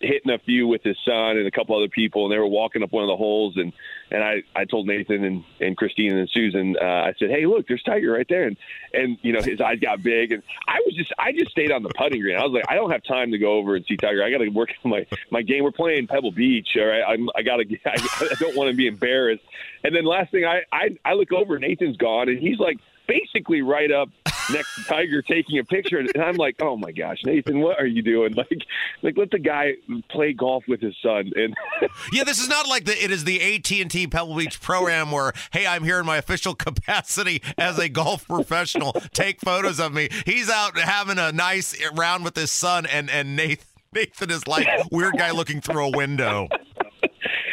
hitting 0.00 0.30
a 0.30 0.38
few 0.38 0.66
with 0.66 0.82
his 0.82 0.96
son 1.04 1.36
and 1.36 1.46
a 1.46 1.50
couple 1.50 1.76
other 1.76 1.88
people, 1.88 2.24
and 2.24 2.32
they 2.32 2.38
were 2.38 2.46
walking 2.46 2.82
up 2.82 2.92
one 2.92 3.02
of 3.02 3.08
the 3.08 3.16
holes. 3.16 3.56
And 3.56 3.72
and 4.10 4.22
I 4.22 4.42
I 4.54 4.64
told 4.64 4.86
Nathan 4.86 5.24
and 5.24 5.44
and 5.60 5.76
Christine 5.76 6.16
and 6.16 6.28
Susan, 6.30 6.76
uh, 6.80 6.84
I 6.84 7.14
said, 7.18 7.30
hey, 7.30 7.46
look, 7.46 7.66
there's 7.66 7.82
Tiger 7.82 8.12
right 8.12 8.26
there. 8.28 8.44
And 8.44 8.56
and 8.92 9.18
you 9.22 9.32
know 9.32 9.42
his 9.42 9.60
eyes 9.60 9.80
got 9.80 10.02
big, 10.02 10.32
and 10.32 10.42
I 10.66 10.80
was 10.86 10.94
just 10.94 11.12
I 11.18 11.32
just 11.32 11.50
stayed 11.50 11.70
on 11.70 11.82
the 11.82 11.90
putting 11.90 12.20
green. 12.20 12.36
I 12.36 12.44
was 12.44 12.52
like, 12.52 12.64
I 12.68 12.74
don't 12.74 12.90
have 12.90 13.02
time 13.04 13.32
to 13.32 13.38
go 13.38 13.54
over 13.54 13.76
and 13.76 13.84
see 13.86 13.96
Tiger. 13.96 14.22
I 14.22 14.30
got 14.30 14.38
to 14.38 14.48
work 14.48 14.70
on 14.84 14.90
my 14.90 15.06
my 15.30 15.42
game. 15.42 15.64
We're 15.64 15.72
playing 15.72 16.06
Pebble 16.06 16.32
Beach. 16.32 16.68
All 16.76 16.86
right, 16.86 17.02
I'm, 17.06 17.28
I 17.34 17.42
got 17.42 17.56
to. 17.56 17.64
I, 17.86 17.96
I 18.20 18.34
don't 18.38 18.56
want 18.56 18.70
to 18.70 18.76
be 18.76 18.86
embarrassed. 18.86 19.44
And 19.84 19.94
then 19.94 20.04
last 20.04 20.30
thing, 20.30 20.44
I, 20.44 20.62
I 20.72 20.96
I 21.04 21.14
look 21.14 21.32
over, 21.32 21.58
Nathan's 21.58 21.96
gone, 21.96 22.28
and 22.28 22.38
he's 22.38 22.58
like 22.58 22.78
basically 23.06 23.62
right 23.62 23.90
up 23.90 24.10
next 24.50 24.74
to 24.76 24.84
Tiger 24.84 25.22
taking 25.22 25.58
a 25.58 25.64
picture, 25.64 25.98
and 25.98 26.10
I'm 26.20 26.36
like, 26.36 26.56
oh 26.60 26.76
my 26.76 26.92
gosh, 26.92 27.18
Nathan, 27.24 27.60
what 27.60 27.80
are 27.80 27.86
you 27.86 28.02
doing? 28.02 28.34
Like, 28.38 28.66
like 29.02 29.18
let 29.18 29.30
the 29.32 29.40
guy 29.40 29.72
play 30.08 30.32
golf 30.32 30.62
with 30.68 30.80
his 30.80 30.94
son. 31.02 31.32
And 31.34 31.56
yeah, 32.12 32.22
this 32.22 32.38
is 32.38 32.48
not 32.48 32.68
like 32.68 32.84
the 32.84 32.92
it 33.02 33.10
is 33.10 33.24
the 33.24 33.56
AT 33.56 33.70
and 33.72 33.90
T 33.90 34.06
Pebble 34.06 34.36
Beach 34.36 34.60
program 34.60 35.10
where 35.10 35.32
hey, 35.52 35.66
I'm 35.66 35.82
here 35.82 35.98
in 35.98 36.06
my 36.06 36.18
official 36.18 36.54
capacity 36.54 37.42
as 37.58 37.78
a 37.78 37.88
golf 37.88 38.28
professional. 38.28 38.92
Take 39.12 39.40
photos 39.40 39.80
of 39.80 39.92
me. 39.92 40.08
He's 40.24 40.48
out 40.48 40.78
having 40.78 41.18
a 41.18 41.32
nice 41.32 41.76
round 41.96 42.24
with 42.24 42.36
his 42.36 42.52
son, 42.52 42.86
and 42.86 43.10
and 43.10 43.34
Nathan. 43.34 43.66
Nathan 43.92 44.30
is 44.30 44.46
like 44.46 44.66
weird 44.92 45.16
guy 45.16 45.30
looking 45.32 45.60
through 45.60 45.86
a 45.86 45.96
window. 45.96 46.48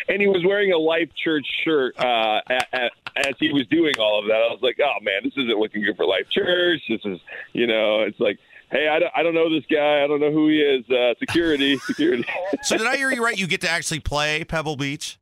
and 0.07 0.21
he 0.21 0.27
was 0.27 0.43
wearing 0.45 0.71
a 0.71 0.77
Life 0.77 1.09
Church 1.23 1.45
shirt 1.63 1.97
uh, 1.99 2.41
at, 2.49 2.67
at, 2.73 2.91
as 3.17 3.33
he 3.39 3.51
was 3.51 3.67
doing 3.67 3.93
all 3.99 4.19
of 4.19 4.27
that. 4.27 4.35
I 4.35 4.51
was 4.51 4.59
like, 4.61 4.77
oh 4.83 5.03
man, 5.03 5.21
this 5.23 5.33
isn't 5.33 5.57
looking 5.57 5.83
good 5.83 5.97
for 5.97 6.05
Life 6.05 6.29
Church. 6.31 6.81
This 6.89 7.01
is, 7.05 7.19
you 7.53 7.67
know, 7.67 8.01
it's 8.01 8.19
like. 8.19 8.39
Hey, 8.71 8.87
I 8.87 8.97
don't, 8.97 9.11
I 9.15 9.21
don't 9.21 9.35
know 9.35 9.47
this 9.47 9.63
guy. 9.71 10.03
I 10.03 10.07
don't 10.07 10.19
know 10.19 10.31
who 10.31 10.49
he 10.49 10.57
is. 10.57 10.89
Uh, 10.89 11.13
security, 11.19 11.77
security. 11.85 12.25
so, 12.63 12.75
did 12.75 12.87
I 12.87 12.97
hear 12.97 13.11
you 13.11 13.23
right? 13.23 13.37
You 13.37 13.45
get 13.45 13.61
to 13.61 13.69
actually 13.69 13.99
play 13.99 14.43
Pebble 14.43 14.75
Beach? 14.75 15.19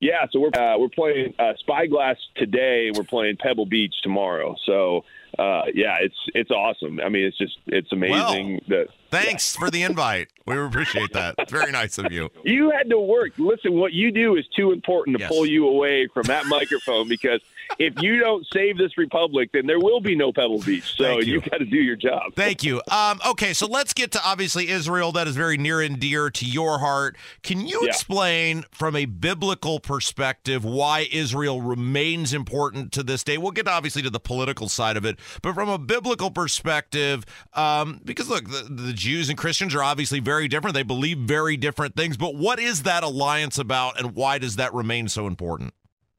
Yeah, 0.00 0.26
so 0.30 0.38
we're 0.38 0.48
uh, 0.48 0.78
we're 0.78 0.90
playing 0.90 1.32
uh, 1.38 1.54
Spyglass 1.60 2.18
today. 2.36 2.90
We're 2.94 3.04
playing 3.04 3.38
Pebble 3.38 3.64
Beach 3.64 3.94
tomorrow. 4.02 4.54
So 4.66 5.06
uh, 5.38 5.62
yeah, 5.74 5.96
it's 6.00 6.16
it's 6.34 6.50
awesome. 6.50 7.00
I 7.00 7.08
mean, 7.08 7.24
it's 7.24 7.38
just 7.38 7.58
it's 7.66 7.92
amazing 7.92 8.60
well, 8.68 8.78
that. 8.78 8.88
Thanks 9.10 9.54
yeah. 9.54 9.60
for 9.60 9.70
the 9.70 9.82
invite. 9.82 10.28
We 10.46 10.58
appreciate 10.58 11.12
that. 11.12 11.36
It's 11.38 11.52
very 11.52 11.70
nice 11.70 11.98
of 11.98 12.12
you. 12.12 12.30
You 12.44 12.70
had 12.70 12.90
to 12.90 12.98
work. 12.98 13.32
Listen, 13.38 13.74
what 13.74 13.92
you 13.92 14.10
do 14.10 14.36
is 14.36 14.46
too 14.56 14.72
important 14.72 15.16
to 15.16 15.20
yes. 15.22 15.28
pull 15.28 15.46
you 15.46 15.68
away 15.68 16.08
from 16.08 16.24
that 16.24 16.46
microphone 16.46 17.08
because 17.08 17.40
if 17.78 18.00
you 18.02 18.18
don't 18.18 18.46
save 18.52 18.78
this 18.78 18.96
republic, 18.96 19.50
then 19.52 19.66
there 19.66 19.78
will 19.78 20.00
be 20.00 20.14
no 20.14 20.32
Pebble 20.32 20.60
Beach. 20.60 20.94
So 20.96 21.20
you, 21.20 21.34
you 21.34 21.40
got 21.40 21.58
to 21.58 21.64
do 21.64 21.76
your 21.76 21.96
job. 21.96 22.34
Thank 22.34 22.62
you. 22.62 22.80
Um, 22.90 23.20
okay, 23.26 23.52
so 23.52 23.66
let's 23.66 23.92
get 23.92 24.12
to 24.12 24.20
obviously 24.24 24.68
Israel. 24.68 25.12
That 25.12 25.26
is 25.26 25.36
very 25.36 25.56
near 25.56 25.80
and 25.80 25.98
dear 25.98 26.30
to 26.30 26.44
your 26.44 26.78
heart. 26.78 27.16
Can 27.42 27.66
you 27.66 27.80
yeah. 27.82 27.88
explain 27.88 28.64
from 28.72 28.96
a 28.96 29.04
biblical 29.06 29.80
perspective 29.80 30.64
why 30.64 31.08
Israel 31.12 31.60
remains 31.60 32.32
important 32.32 32.92
to 32.92 33.02
this 33.02 33.24
day? 33.24 33.38
We'll 33.38 33.52
get 33.52 33.68
obviously 33.68 34.02
to 34.02 34.10
the 34.10 34.20
political 34.20 34.68
side 34.68 34.96
of 34.96 35.04
it, 35.04 35.18
but 35.42 35.54
from 35.54 35.68
a 35.68 35.78
biblical 35.78 36.30
perspective, 36.30 37.24
um, 37.54 38.00
because 38.04 38.28
look, 38.28 38.48
the, 38.48 38.68
the 38.70 38.92
Jews 38.92 39.28
and 39.28 39.38
Christians 39.38 39.74
are 39.74 39.82
obviously 39.82 40.20
very 40.20 40.48
different. 40.48 40.74
They 40.74 40.82
believe 40.82 41.18
very 41.18 41.56
different 41.56 41.96
things. 41.96 42.16
But 42.16 42.34
what 42.34 42.58
is 42.58 42.82
that 42.82 43.02
alliance 43.02 43.58
about, 43.58 43.98
and 43.98 44.14
why 44.14 44.38
does 44.38 44.56
that 44.56 44.72
remain 44.74 45.08
so 45.08 45.26
important? 45.26 45.74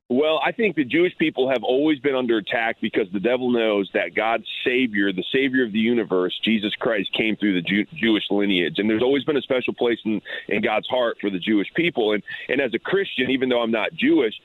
Well, 0.07 0.39
I 0.45 0.51
think 0.51 0.75
the 0.75 0.85
Jewish 0.85 1.17
people 1.17 1.49
have 1.49 1.63
always 1.63 1.97
been 1.97 2.13
under 2.13 2.37
attack 2.37 2.77
because 2.79 3.07
the 3.11 3.19
devil 3.19 3.49
knows 3.49 3.89
that 3.95 4.13
God's 4.15 4.45
Savior, 4.63 5.11
the 5.11 5.23
Savior 5.33 5.65
of 5.65 5.71
the 5.71 5.79
universe, 5.79 6.39
Jesus 6.43 6.73
Christ, 6.75 7.09
came 7.17 7.35
through 7.35 7.59
the 7.59 7.67
Jew- 7.67 7.87
Jewish 7.95 8.23
lineage. 8.29 8.75
And 8.77 8.87
there's 8.87 9.01
always 9.01 9.23
been 9.23 9.37
a 9.37 9.41
special 9.41 9.73
place 9.73 9.97
in, 10.05 10.21
in 10.47 10.61
God's 10.61 10.87
heart 10.87 11.17
for 11.19 11.31
the 11.31 11.39
Jewish 11.39 11.73
people. 11.75 12.13
And, 12.13 12.21
and 12.49 12.61
as 12.61 12.75
a 12.75 12.79
Christian, 12.79 13.31
even 13.31 13.49
though 13.49 13.63
I'm 13.63 13.71
not 13.71 13.95
Jewish, 13.95 14.35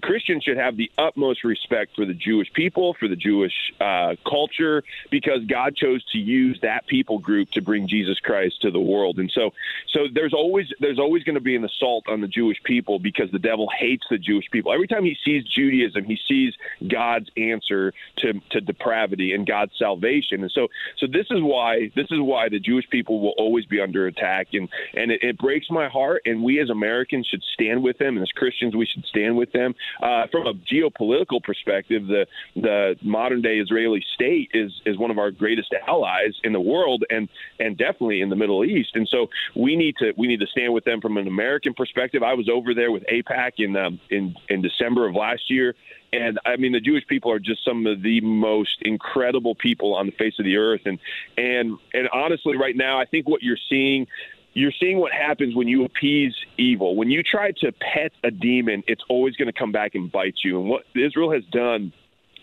Christians 0.00 0.42
should 0.42 0.56
have 0.56 0.76
the 0.76 0.90
utmost 0.98 1.44
respect 1.44 1.94
for 1.94 2.04
the 2.04 2.14
Jewish 2.14 2.52
people, 2.52 2.94
for 2.98 3.08
the 3.08 3.16
Jewish 3.16 3.52
uh, 3.80 4.16
culture, 4.28 4.82
because 5.10 5.44
God 5.46 5.76
chose 5.76 6.04
to 6.12 6.18
use 6.18 6.58
that 6.62 6.86
people 6.86 7.18
group 7.18 7.50
to 7.52 7.62
bring 7.62 7.88
Jesus 7.88 8.18
Christ 8.18 8.62
to 8.62 8.70
the 8.70 8.80
world. 8.80 9.18
And 9.18 9.30
so, 9.30 9.50
so 9.92 10.06
there's 10.12 10.34
always 10.34 10.66
there's 10.80 10.98
always 10.98 11.22
going 11.22 11.36
to 11.36 11.40
be 11.40 11.56
an 11.56 11.64
assault 11.64 12.08
on 12.08 12.20
the 12.20 12.28
Jewish 12.28 12.62
people 12.64 12.98
because 12.98 13.30
the 13.30 13.38
devil 13.38 13.68
hates 13.78 14.04
the 14.10 14.18
Jewish 14.18 14.50
people. 14.50 14.72
Every 14.72 14.88
time 14.88 15.04
he 15.04 15.16
sees 15.24 15.44
Judaism, 15.44 16.04
he 16.04 16.18
sees 16.28 16.54
God's 16.88 17.30
answer 17.36 17.92
to, 18.18 18.40
to 18.50 18.60
depravity 18.60 19.32
and 19.32 19.46
God's 19.46 19.72
salvation. 19.78 20.42
And 20.42 20.50
so, 20.50 20.68
so 20.98 21.06
this 21.06 21.26
is 21.30 21.40
why 21.40 21.90
this 21.94 22.06
is 22.10 22.20
why 22.20 22.48
the 22.48 22.60
Jewish 22.60 22.88
people 22.90 23.20
will 23.20 23.34
always 23.38 23.66
be 23.66 23.80
under 23.80 24.06
attack. 24.06 24.48
And 24.52 24.68
and 24.94 25.10
it, 25.10 25.22
it 25.22 25.38
breaks 25.38 25.70
my 25.70 25.88
heart. 25.88 26.22
And 26.26 26.42
we 26.42 26.60
as 26.60 26.70
Americans 26.70 27.26
should 27.26 27.42
stand 27.54 27.82
with 27.82 27.98
them, 27.98 28.16
and 28.16 28.22
as 28.22 28.30
Christians, 28.32 28.74
we 28.74 28.86
should 28.86 29.04
stand 29.06 29.36
with 29.36 29.52
them 29.52 29.74
uh, 30.02 30.26
from 30.30 30.46
a 30.46 30.54
geopolitical 30.54 31.42
perspective, 31.42 32.06
the 32.06 32.26
the 32.56 32.96
modern 33.02 33.42
day 33.42 33.58
Israeli 33.58 34.04
state 34.14 34.50
is 34.54 34.72
is 34.86 34.98
one 34.98 35.10
of 35.10 35.18
our 35.18 35.30
greatest 35.30 35.74
allies 35.86 36.34
in 36.42 36.52
the 36.52 36.60
world, 36.60 37.04
and 37.10 37.28
and 37.58 37.76
definitely 37.76 38.20
in 38.20 38.30
the 38.30 38.36
Middle 38.36 38.64
East. 38.64 38.90
And 38.94 39.08
so 39.08 39.28
we 39.54 39.76
need 39.76 39.96
to 39.98 40.12
we 40.16 40.26
need 40.26 40.40
to 40.40 40.46
stand 40.46 40.72
with 40.72 40.84
them 40.84 41.00
from 41.00 41.16
an 41.16 41.26
American 41.26 41.74
perspective. 41.74 42.22
I 42.22 42.34
was 42.34 42.48
over 42.48 42.74
there 42.74 42.90
with 42.90 43.04
AIPAC 43.12 43.52
in 43.58 43.76
um, 43.76 44.00
in 44.10 44.34
in 44.48 44.62
December 44.62 45.08
of 45.08 45.14
last 45.14 45.50
year, 45.50 45.74
and 46.14 46.38
I 46.44 46.56
mean 46.56 46.72
the 46.72 46.80
Jewish 46.80 47.06
people 47.06 47.30
are 47.30 47.38
just 47.38 47.64
some 47.64 47.86
of 47.86 48.02
the 48.02 48.20
most 48.20 48.78
incredible 48.82 49.54
people 49.54 49.94
on 49.94 50.06
the 50.06 50.12
face 50.12 50.34
of 50.38 50.44
the 50.44 50.56
earth 50.56 50.82
and 50.84 50.98
and 51.36 51.78
and 51.92 52.08
honestly 52.12 52.56
right 52.56 52.76
now 52.76 53.00
I 53.00 53.04
think 53.04 53.28
what 53.28 53.42
you're 53.42 53.58
seeing 53.68 54.06
you're 54.54 54.72
seeing 54.80 54.98
what 54.98 55.12
happens 55.12 55.54
when 55.54 55.68
you 55.68 55.84
appease 55.84 56.34
evil. 56.56 56.96
When 56.96 57.10
you 57.10 57.22
try 57.22 57.50
to 57.60 57.72
pet 57.72 58.12
a 58.22 58.30
demon, 58.30 58.82
it's 58.86 59.02
always 59.08 59.34
going 59.36 59.52
to 59.52 59.58
come 59.58 59.72
back 59.72 59.94
and 59.94 60.10
bite 60.10 60.36
you. 60.44 60.60
And 60.60 60.68
what 60.68 60.84
Israel 60.94 61.32
has 61.32 61.44
done 61.50 61.92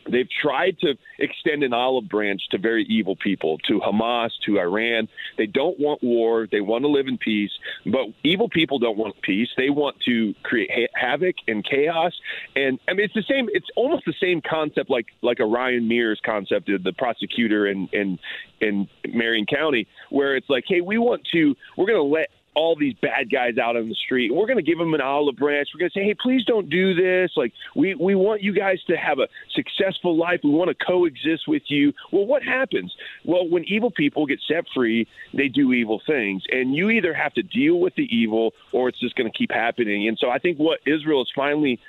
They've 0.09 0.29
tried 0.29 0.79
to 0.79 0.95
extend 1.19 1.63
an 1.63 1.73
olive 1.73 2.09
branch 2.09 2.41
to 2.51 2.57
very 2.57 2.83
evil 2.85 3.15
people, 3.15 3.57
to 3.67 3.79
Hamas, 3.79 4.31
to 4.45 4.59
Iran. 4.59 5.07
They 5.37 5.45
don't 5.45 5.79
want 5.79 6.03
war. 6.03 6.47
They 6.51 6.61
want 6.61 6.83
to 6.83 6.87
live 6.87 7.07
in 7.07 7.17
peace. 7.17 7.51
But 7.85 8.07
evil 8.23 8.49
people 8.49 8.79
don't 8.79 8.97
want 8.97 9.21
peace. 9.21 9.49
They 9.57 9.69
want 9.69 9.99
to 10.05 10.33
create 10.43 10.69
ha- 10.73 10.91
havoc 10.93 11.35
and 11.47 11.63
chaos. 11.63 12.13
And 12.55 12.79
I 12.87 12.93
mean, 12.93 13.05
it's 13.05 13.13
the 13.13 13.23
same. 13.29 13.49
It's 13.53 13.67
almost 13.75 14.05
the 14.05 14.15
same 14.19 14.41
concept, 14.41 14.89
like 14.89 15.07
like 15.21 15.39
a 15.39 15.45
Ryan 15.45 15.87
Mears 15.87 16.19
concept, 16.25 16.69
of 16.69 16.83
the 16.83 16.93
prosecutor 16.93 17.67
in 17.67 17.87
in 17.91 18.19
in 18.59 18.87
Marion 19.07 19.45
County, 19.45 19.87
where 20.09 20.35
it's 20.35 20.49
like, 20.49 20.65
hey, 20.67 20.81
we 20.81 20.97
want 20.97 21.21
to. 21.33 21.55
We're 21.77 21.87
going 21.87 21.97
to 21.97 22.03
let 22.03 22.29
all 22.53 22.75
these 22.75 22.93
bad 23.01 23.31
guys 23.31 23.57
out 23.57 23.77
on 23.77 23.87
the 23.87 23.95
street. 23.95 24.33
We're 24.33 24.45
going 24.45 24.57
to 24.57 24.63
give 24.63 24.77
them 24.77 24.93
an 24.93 25.01
olive 25.01 25.37
branch. 25.37 25.69
We're 25.73 25.79
going 25.79 25.91
to 25.91 25.99
say, 25.99 26.03
hey, 26.03 26.15
please 26.21 26.43
don't 26.45 26.69
do 26.69 26.93
this. 26.93 27.31
Like, 27.35 27.53
we, 27.75 27.95
we 27.95 28.15
want 28.15 28.41
you 28.41 28.53
guys 28.53 28.79
to 28.87 28.97
have 28.97 29.19
a 29.19 29.27
successful 29.53 30.17
life. 30.17 30.41
We 30.43 30.49
want 30.49 30.69
to 30.69 30.85
coexist 30.85 31.47
with 31.47 31.63
you. 31.67 31.93
Well, 32.11 32.25
what 32.25 32.43
happens? 32.43 32.93
Well, 33.23 33.47
when 33.47 33.63
evil 33.65 33.91
people 33.91 34.25
get 34.25 34.39
set 34.47 34.65
free, 34.73 35.07
they 35.33 35.47
do 35.47 35.71
evil 35.71 36.01
things. 36.05 36.43
And 36.51 36.75
you 36.75 36.89
either 36.89 37.13
have 37.13 37.33
to 37.35 37.43
deal 37.43 37.79
with 37.79 37.95
the 37.95 38.07
evil 38.13 38.53
or 38.73 38.89
it's 38.89 38.99
just 38.99 39.15
going 39.15 39.31
to 39.31 39.37
keep 39.37 39.51
happening. 39.51 40.07
And 40.07 40.17
so 40.19 40.29
I 40.29 40.39
think 40.39 40.57
what 40.57 40.79
Israel 40.85 41.21
is 41.21 41.29
finally 41.33 41.79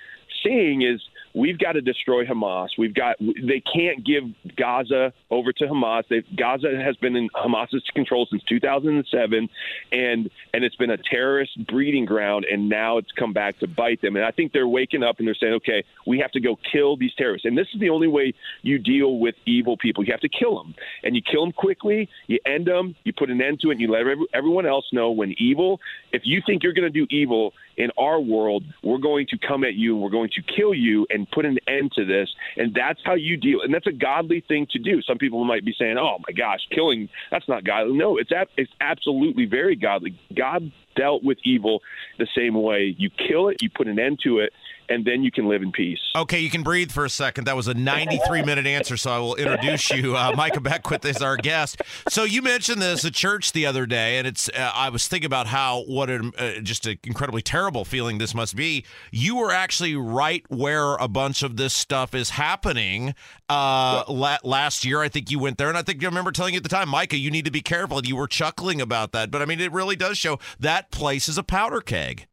seeing 0.45 0.83
is 0.83 1.01
we've 1.35 1.59
got 1.59 1.73
to 1.73 1.81
destroy 1.81 2.25
Hamas. 2.25 2.69
We've 2.79 2.95
got 2.95 3.17
they 3.19 3.61
can't 3.61 4.05
give 4.05 4.25
Gaza 4.57 5.13
over 5.31 5.53
to 5.53 5.65
Hamas. 5.65 6.05
They've, 6.09 6.25
Gaza 6.37 6.69
has 6.83 6.97
been 6.97 7.17
in 7.17 7.29
Hamas's 7.31 7.83
control 7.95 8.27
since 8.31 8.43
2007, 8.45 9.49
and 9.93 10.31
and 10.55 10.65
it's 10.65 10.77
been 10.77 10.91
a 10.91 10.99
terrorist 10.99 11.67
breeding 11.67 12.05
ground. 12.05 12.47
And 12.51 12.69
now 12.69 12.99
it's 12.99 13.11
come 13.13 13.33
back 13.33 13.59
to 13.61 13.67
bite 13.67 14.03
them. 14.03 14.17
And 14.17 14.25
I 14.25 14.31
think 14.31 14.53
they're 14.53 14.69
waking 14.69 15.03
up 15.03 15.19
and 15.19 15.27
they're 15.27 15.35
saying, 15.35 15.55
okay, 15.55 15.85
we 16.07 16.19
have 16.19 16.33
to 16.33 16.41
go 16.41 16.59
kill 16.71 16.97
these 16.97 17.13
terrorists. 17.17 17.47
And 17.47 17.57
this 17.57 17.69
is 17.75 17.81
the 17.81 17.91
only 17.91 18.09
way 18.09 18.35
you 18.63 18.79
deal 18.79 19.19
with 19.19 19.35
evil 19.47 19.77
people. 19.77 20.05
You 20.05 20.13
have 20.13 20.21
to 20.21 20.29
kill 20.29 20.63
them, 20.63 20.75
and 21.03 21.17
you 21.17 21.23
kill 21.23 21.45
them 21.45 21.53
quickly. 21.53 22.09
You 22.27 22.39
end 22.47 22.67
them. 22.67 22.95
You 23.05 23.13
put 23.13 23.31
an 23.31 23.41
end 23.41 23.61
to 23.61 23.71
it. 23.71 23.73
and 23.73 23.81
You 23.81 23.91
let 23.91 24.03
everyone 24.35 24.67
else 24.67 24.87
know 24.93 25.11
when 25.11 25.35
evil. 25.39 25.81
If 26.13 26.23
you 26.25 26.43
think 26.45 26.63
you're 26.63 26.75
going 26.75 26.91
to 26.91 27.07
do 27.07 27.07
evil 27.11 27.53
in 27.77 27.91
our 27.99 28.21
world, 28.21 28.65
we're 28.83 28.99
going 28.99 29.27
to 29.29 29.39
come 29.39 29.65
at 29.65 29.75
you. 29.75 29.97
We're 29.97 30.11
going 30.11 30.31
to 30.35 30.43
kill 30.43 30.75
you 30.75 31.07
and 31.11 31.31
put 31.31 31.45
an 31.45 31.59
end 31.67 31.93
to 31.93 32.05
this. 32.05 32.29
And 32.57 32.75
that's 32.75 33.01
how 33.05 33.15
you 33.15 33.37
deal. 33.37 33.63
And 33.63 33.73
that's 33.73 33.87
a 33.87 33.93
godly 33.93 34.45
thing 34.47 34.67
to 34.73 34.79
do. 34.79 35.03
Some 35.03 35.19
people 35.19 35.45
might 35.45 35.65
be 35.65 35.75
saying, 35.79 35.97
"Oh 35.99 36.19
my 36.27 36.33
gosh, 36.33 36.61
killing 36.71 37.09
that's 37.31 37.49
not 37.49 37.65
godly." 37.65 37.97
No, 37.97 38.17
it's 38.19 38.31
it's 38.57 38.73
absolutely 38.81 39.47
very 39.47 39.77
godly. 39.77 40.19
God 40.35 40.71
dealt 40.97 41.23
with 41.23 41.39
evil 41.45 41.81
the 42.19 42.27
same 42.37 42.55
way. 42.55 42.95
You 42.99 43.11
kill 43.11 43.49
it, 43.49 43.63
you 43.63 43.71
put 43.71 43.89
an 43.89 43.99
end 43.99 44.21
to 44.25 44.39
it, 44.41 44.53
and 44.89 45.05
then 45.05 45.23
you 45.23 45.31
can 45.31 45.49
live 45.49 45.63
in 45.63 45.73
peace. 45.73 46.01
Okay, 46.15 46.39
you 46.39 46.51
can 46.51 46.63
breathe 46.63 46.91
for 46.91 47.05
a 47.05 47.11
second. 47.11 47.45
That 47.45 47.57
was 47.57 47.69
a 47.69 47.75
93 47.75 48.43
minute 48.43 48.67
answer, 48.67 48.97
so 48.97 49.11
I 49.11 49.19
will 49.19 49.35
introduce 49.37 49.91
you. 49.91 50.17
Uh, 50.17 50.33
Micah 50.37 50.61
Beckwith 50.61 51.05
is 51.05 51.23
our 51.23 51.37
guest. 51.37 51.81
So 52.09 52.25
you 52.25 52.43
mentioned 52.43 52.83
this 52.83 53.05
at 53.05 53.15
church 53.15 53.53
the 53.53 53.67
other 53.67 53.87
day, 53.87 54.19
and 54.19 54.27
it's 54.27 54.49
uh, 54.49 54.73
I 54.75 54.89
was 54.89 55.09
thinking 55.09 55.27
about 55.27 55.47
how 55.47 55.83
what 55.85 56.11
an, 56.11 56.33
uh, 56.39 56.61
just 56.63 56.87
an 56.87 56.99
incredibly 57.05 57.43
terrible 57.43 57.85
feeling 57.85 58.19
this 58.19 58.35
must 58.35 58.57
be. 58.57 58.85
You 59.11 59.37
were 59.37 59.51
actually 59.51 59.97
right 59.97 60.45
where 60.49 60.95
a 60.97 61.09
bunch 61.09 61.43
of 61.43 61.57
this 61.57 61.73
stuff 61.73 62.15
is 62.15 62.31
happening. 62.31 63.15
Uh, 63.49 64.05
la- 64.09 64.39
last 64.45 64.85
year, 64.85 65.01
I 65.01 65.09
think 65.09 65.31
you 65.31 65.39
went 65.39 65.59
there, 65.59 65.69
and 65.69 65.79
I 65.79 65.83
think 65.83 66.03
I 66.03 66.07
remember 66.07 66.33
telling 66.33 66.55
you 66.55 66.59
at 66.59 66.63
the 66.63 66.69
time, 66.69 66.89
Micah, 66.89 67.17
you 67.17 67.31
need 67.31 67.45
to 67.45 67.51
be 67.51 67.63
careful. 67.63 67.99
And 67.99 68.09
you 68.09 68.17
were 68.17 68.29
chuckling 68.29 68.81
about 68.81 69.13
that, 69.13 69.31
but 69.31 69.43
I 69.43 69.45
mean, 69.45 69.61
it 69.61 69.73
really 69.73 69.97
does 69.97 70.19
show 70.19 70.39
that 70.61 70.91
place 70.91 71.29
is 71.29 71.39
a 71.39 71.43
powder 71.43 71.81
keg. 71.81 72.27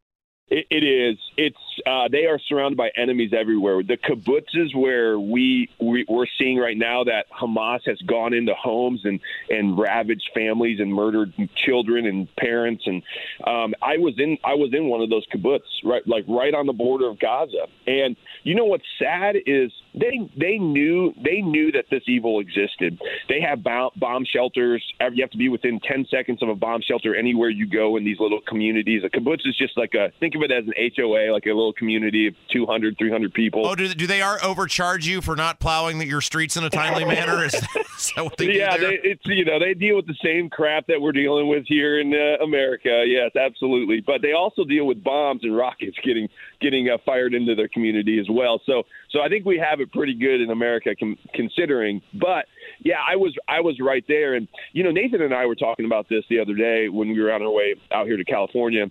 It, 0.50 0.66
it 0.70 0.84
is. 0.84 1.16
It's 1.36 1.56
uh, 1.86 2.08
they 2.10 2.26
are 2.26 2.38
surrounded 2.48 2.76
by 2.76 2.90
enemies 2.96 3.32
everywhere. 3.32 3.82
The 3.82 3.96
kibbutzes 3.96 4.74
where 4.74 5.18
we, 5.18 5.70
we 5.80 6.04
we're 6.08 6.26
seeing 6.38 6.58
right 6.58 6.76
now 6.76 7.04
that 7.04 7.26
Hamas 7.30 7.80
has 7.86 7.98
gone 8.02 8.34
into 8.34 8.54
homes 8.54 9.02
and 9.04 9.20
and 9.48 9.78
ravaged 9.78 10.30
families 10.34 10.80
and 10.80 10.92
murdered 10.92 11.32
children 11.54 12.06
and 12.06 12.28
parents. 12.36 12.84
And 12.86 13.02
um, 13.46 13.74
I 13.80 13.98
was 13.98 14.14
in 14.18 14.38
I 14.44 14.54
was 14.54 14.74
in 14.74 14.86
one 14.86 15.00
of 15.00 15.08
those 15.08 15.24
kibbutz 15.32 15.60
right 15.84 16.06
like 16.06 16.24
right 16.28 16.52
on 16.52 16.66
the 16.66 16.72
border 16.72 17.08
of 17.08 17.18
Gaza. 17.18 17.66
And 17.86 18.16
you 18.42 18.54
know 18.54 18.64
what's 18.64 18.84
sad 18.98 19.36
is 19.46 19.70
they 19.94 20.30
they 20.36 20.58
knew 20.58 21.12
they 21.22 21.40
knew 21.40 21.72
that 21.72 21.86
this 21.90 22.02
evil 22.06 22.40
existed. 22.40 23.00
They 23.28 23.40
have 23.40 23.62
bomb 23.62 24.24
shelters. 24.24 24.82
You 25.00 25.22
have 25.22 25.30
to 25.30 25.38
be 25.38 25.48
within 25.48 25.80
10 25.80 26.06
seconds 26.10 26.42
of 26.42 26.48
a 26.48 26.54
bomb 26.54 26.80
shelter 26.82 27.14
anywhere 27.14 27.50
you 27.50 27.66
go 27.66 27.96
in 27.96 28.04
these 28.04 28.20
little 28.20 28.40
communities. 28.46 29.02
A 29.04 29.08
kibbutz 29.08 29.46
is 29.46 29.56
just 29.56 29.76
like 29.76 29.94
a 29.94 30.12
think 30.20 30.34
of 30.34 30.42
it 30.42 30.52
as 30.52 30.64
an 30.66 30.74
HOA, 30.96 31.32
like 31.32 31.46
a 31.46 31.48
little 31.48 31.72
community 31.72 32.28
of 32.28 32.34
200, 32.52 32.96
300 32.98 33.34
people. 33.34 33.66
Oh, 33.66 33.74
do, 33.74 33.92
do 33.92 34.06
they 34.06 34.22
are 34.22 34.38
overcharge 34.42 35.06
you 35.06 35.20
for 35.20 35.34
not 35.34 35.58
plowing 35.58 36.00
your 36.02 36.20
streets 36.20 36.56
in 36.56 36.64
a 36.64 36.70
timely 36.70 37.04
manner? 37.04 37.44
Is, 37.44 37.54
is 37.54 38.12
that 38.14 38.24
what 38.24 38.36
they 38.36 38.52
yeah, 38.56 38.76
do? 38.76 38.86
They, 38.86 38.98
it's 39.02 39.22
you 39.26 39.44
know 39.44 39.58
they 39.58 39.74
deal 39.74 39.96
with 39.96 40.06
the 40.06 40.16
same 40.22 40.48
crap 40.48 40.86
that 40.86 41.00
we're 41.00 41.12
dealing 41.12 41.48
with 41.48 41.64
here 41.66 42.00
in 42.00 42.14
uh, 42.14 42.42
America. 42.44 43.04
Yes, 43.06 43.32
absolutely. 43.36 44.02
But 44.06 44.22
they 44.22 44.32
also 44.32 44.64
deal 44.64 44.86
with 44.86 45.02
bombs 45.02 45.42
and 45.42 45.56
rockets 45.56 45.96
getting 46.04 46.28
getting 46.60 46.88
uh, 46.88 46.98
fired 47.04 47.34
into 47.34 47.54
their 47.54 47.68
community 47.68 48.20
as 48.20 48.26
well. 48.30 48.60
So 48.66 48.84
so 49.10 49.20
I 49.20 49.28
think 49.28 49.44
we 49.44 49.58
have 49.58 49.79
it 49.80 49.92
pretty 49.92 50.14
good 50.14 50.40
in 50.40 50.50
America 50.50 50.90
considering. 51.34 52.02
But 52.14 52.46
yeah, 52.80 53.00
I 53.06 53.16
was 53.16 53.34
I 53.48 53.60
was 53.60 53.78
right 53.80 54.04
there, 54.08 54.34
and 54.34 54.48
you 54.72 54.82
know 54.82 54.90
Nathan 54.90 55.22
and 55.22 55.34
I 55.34 55.46
were 55.46 55.56
talking 55.56 55.84
about 55.84 56.08
this 56.08 56.24
the 56.30 56.40
other 56.40 56.54
day 56.54 56.88
when 56.88 57.08
we 57.08 57.20
were 57.20 57.32
on 57.32 57.42
our 57.42 57.50
way 57.50 57.74
out 57.92 58.06
here 58.06 58.16
to 58.16 58.24
California 58.24 58.86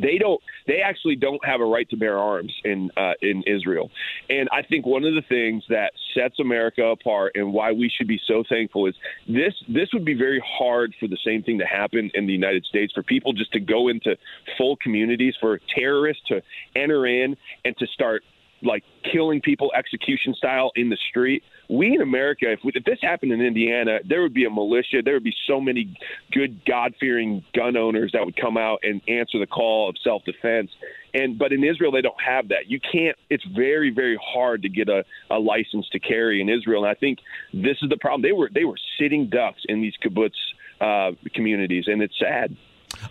they 0.00 0.18
don't 0.18 0.40
they 0.66 0.80
actually 0.84 1.16
don't 1.16 1.44
have 1.44 1.60
a 1.60 1.64
right 1.64 1.88
to 1.90 1.96
bear 1.96 2.18
arms 2.18 2.52
in 2.64 2.90
uh, 2.96 3.12
in 3.22 3.42
Israel 3.46 3.90
and 4.28 4.48
I 4.52 4.62
think 4.62 4.86
one 4.86 5.04
of 5.04 5.14
the 5.14 5.22
things 5.28 5.62
that 5.68 5.92
sets 6.14 6.38
America 6.40 6.84
apart 6.84 7.32
and 7.34 7.52
why 7.52 7.72
we 7.72 7.90
should 7.96 8.08
be 8.08 8.20
so 8.26 8.42
thankful 8.48 8.86
is 8.86 8.94
this 9.28 9.54
this 9.68 9.88
would 9.92 10.04
be 10.04 10.14
very 10.14 10.42
hard 10.44 10.94
for 10.98 11.06
the 11.06 11.18
same 11.24 11.42
thing 11.42 11.58
to 11.58 11.66
happen 11.66 12.10
in 12.14 12.26
the 12.26 12.32
United 12.32 12.64
States 12.64 12.92
for 12.92 13.02
people 13.02 13.32
just 13.32 13.52
to 13.52 13.60
go 13.60 13.88
into 13.88 14.16
full 14.58 14.76
communities 14.76 15.34
for 15.40 15.60
terrorists 15.74 16.22
to 16.28 16.42
enter 16.74 17.06
in 17.06 17.36
and 17.64 17.76
to 17.78 17.86
start 17.88 18.22
like 18.64 18.84
killing 19.10 19.40
people 19.40 19.72
execution 19.76 20.34
style 20.34 20.72
in 20.76 20.90
the 20.90 20.98
street. 21.08 21.42
We 21.68 21.94
in 21.94 22.00
America, 22.00 22.50
if, 22.52 22.60
we, 22.64 22.72
if 22.74 22.84
this 22.84 22.98
happened 23.00 23.32
in 23.32 23.40
Indiana, 23.40 23.98
there 24.08 24.22
would 24.22 24.34
be 24.34 24.44
a 24.44 24.50
militia. 24.50 25.02
There 25.04 25.14
would 25.14 25.24
be 25.24 25.34
so 25.46 25.60
many 25.60 25.96
good, 26.32 26.64
God 26.66 26.94
fearing 26.98 27.44
gun 27.54 27.76
owners 27.76 28.12
that 28.12 28.24
would 28.24 28.36
come 28.36 28.56
out 28.56 28.80
and 28.82 29.00
answer 29.08 29.38
the 29.38 29.46
call 29.46 29.88
of 29.88 29.96
self 30.02 30.24
defense. 30.24 30.70
And 31.14 31.38
but 31.38 31.52
in 31.52 31.64
Israel, 31.64 31.92
they 31.92 32.02
don't 32.02 32.20
have 32.20 32.48
that. 32.48 32.68
You 32.68 32.80
can't. 32.80 33.16
It's 33.30 33.44
very, 33.54 33.90
very 33.90 34.18
hard 34.22 34.62
to 34.62 34.68
get 34.68 34.88
a, 34.88 35.04
a 35.30 35.38
license 35.38 35.88
to 35.90 35.98
carry 35.98 36.40
in 36.40 36.48
Israel. 36.48 36.84
And 36.84 36.90
I 36.90 36.94
think 36.94 37.18
this 37.52 37.76
is 37.82 37.88
the 37.88 37.98
problem. 37.98 38.22
They 38.22 38.32
were 38.32 38.50
they 38.52 38.64
were 38.64 38.78
sitting 38.98 39.28
ducks 39.28 39.62
in 39.68 39.80
these 39.80 39.94
kibbutz 40.04 40.32
uh, 40.80 41.12
communities, 41.34 41.84
and 41.86 42.02
it's 42.02 42.18
sad. 42.18 42.56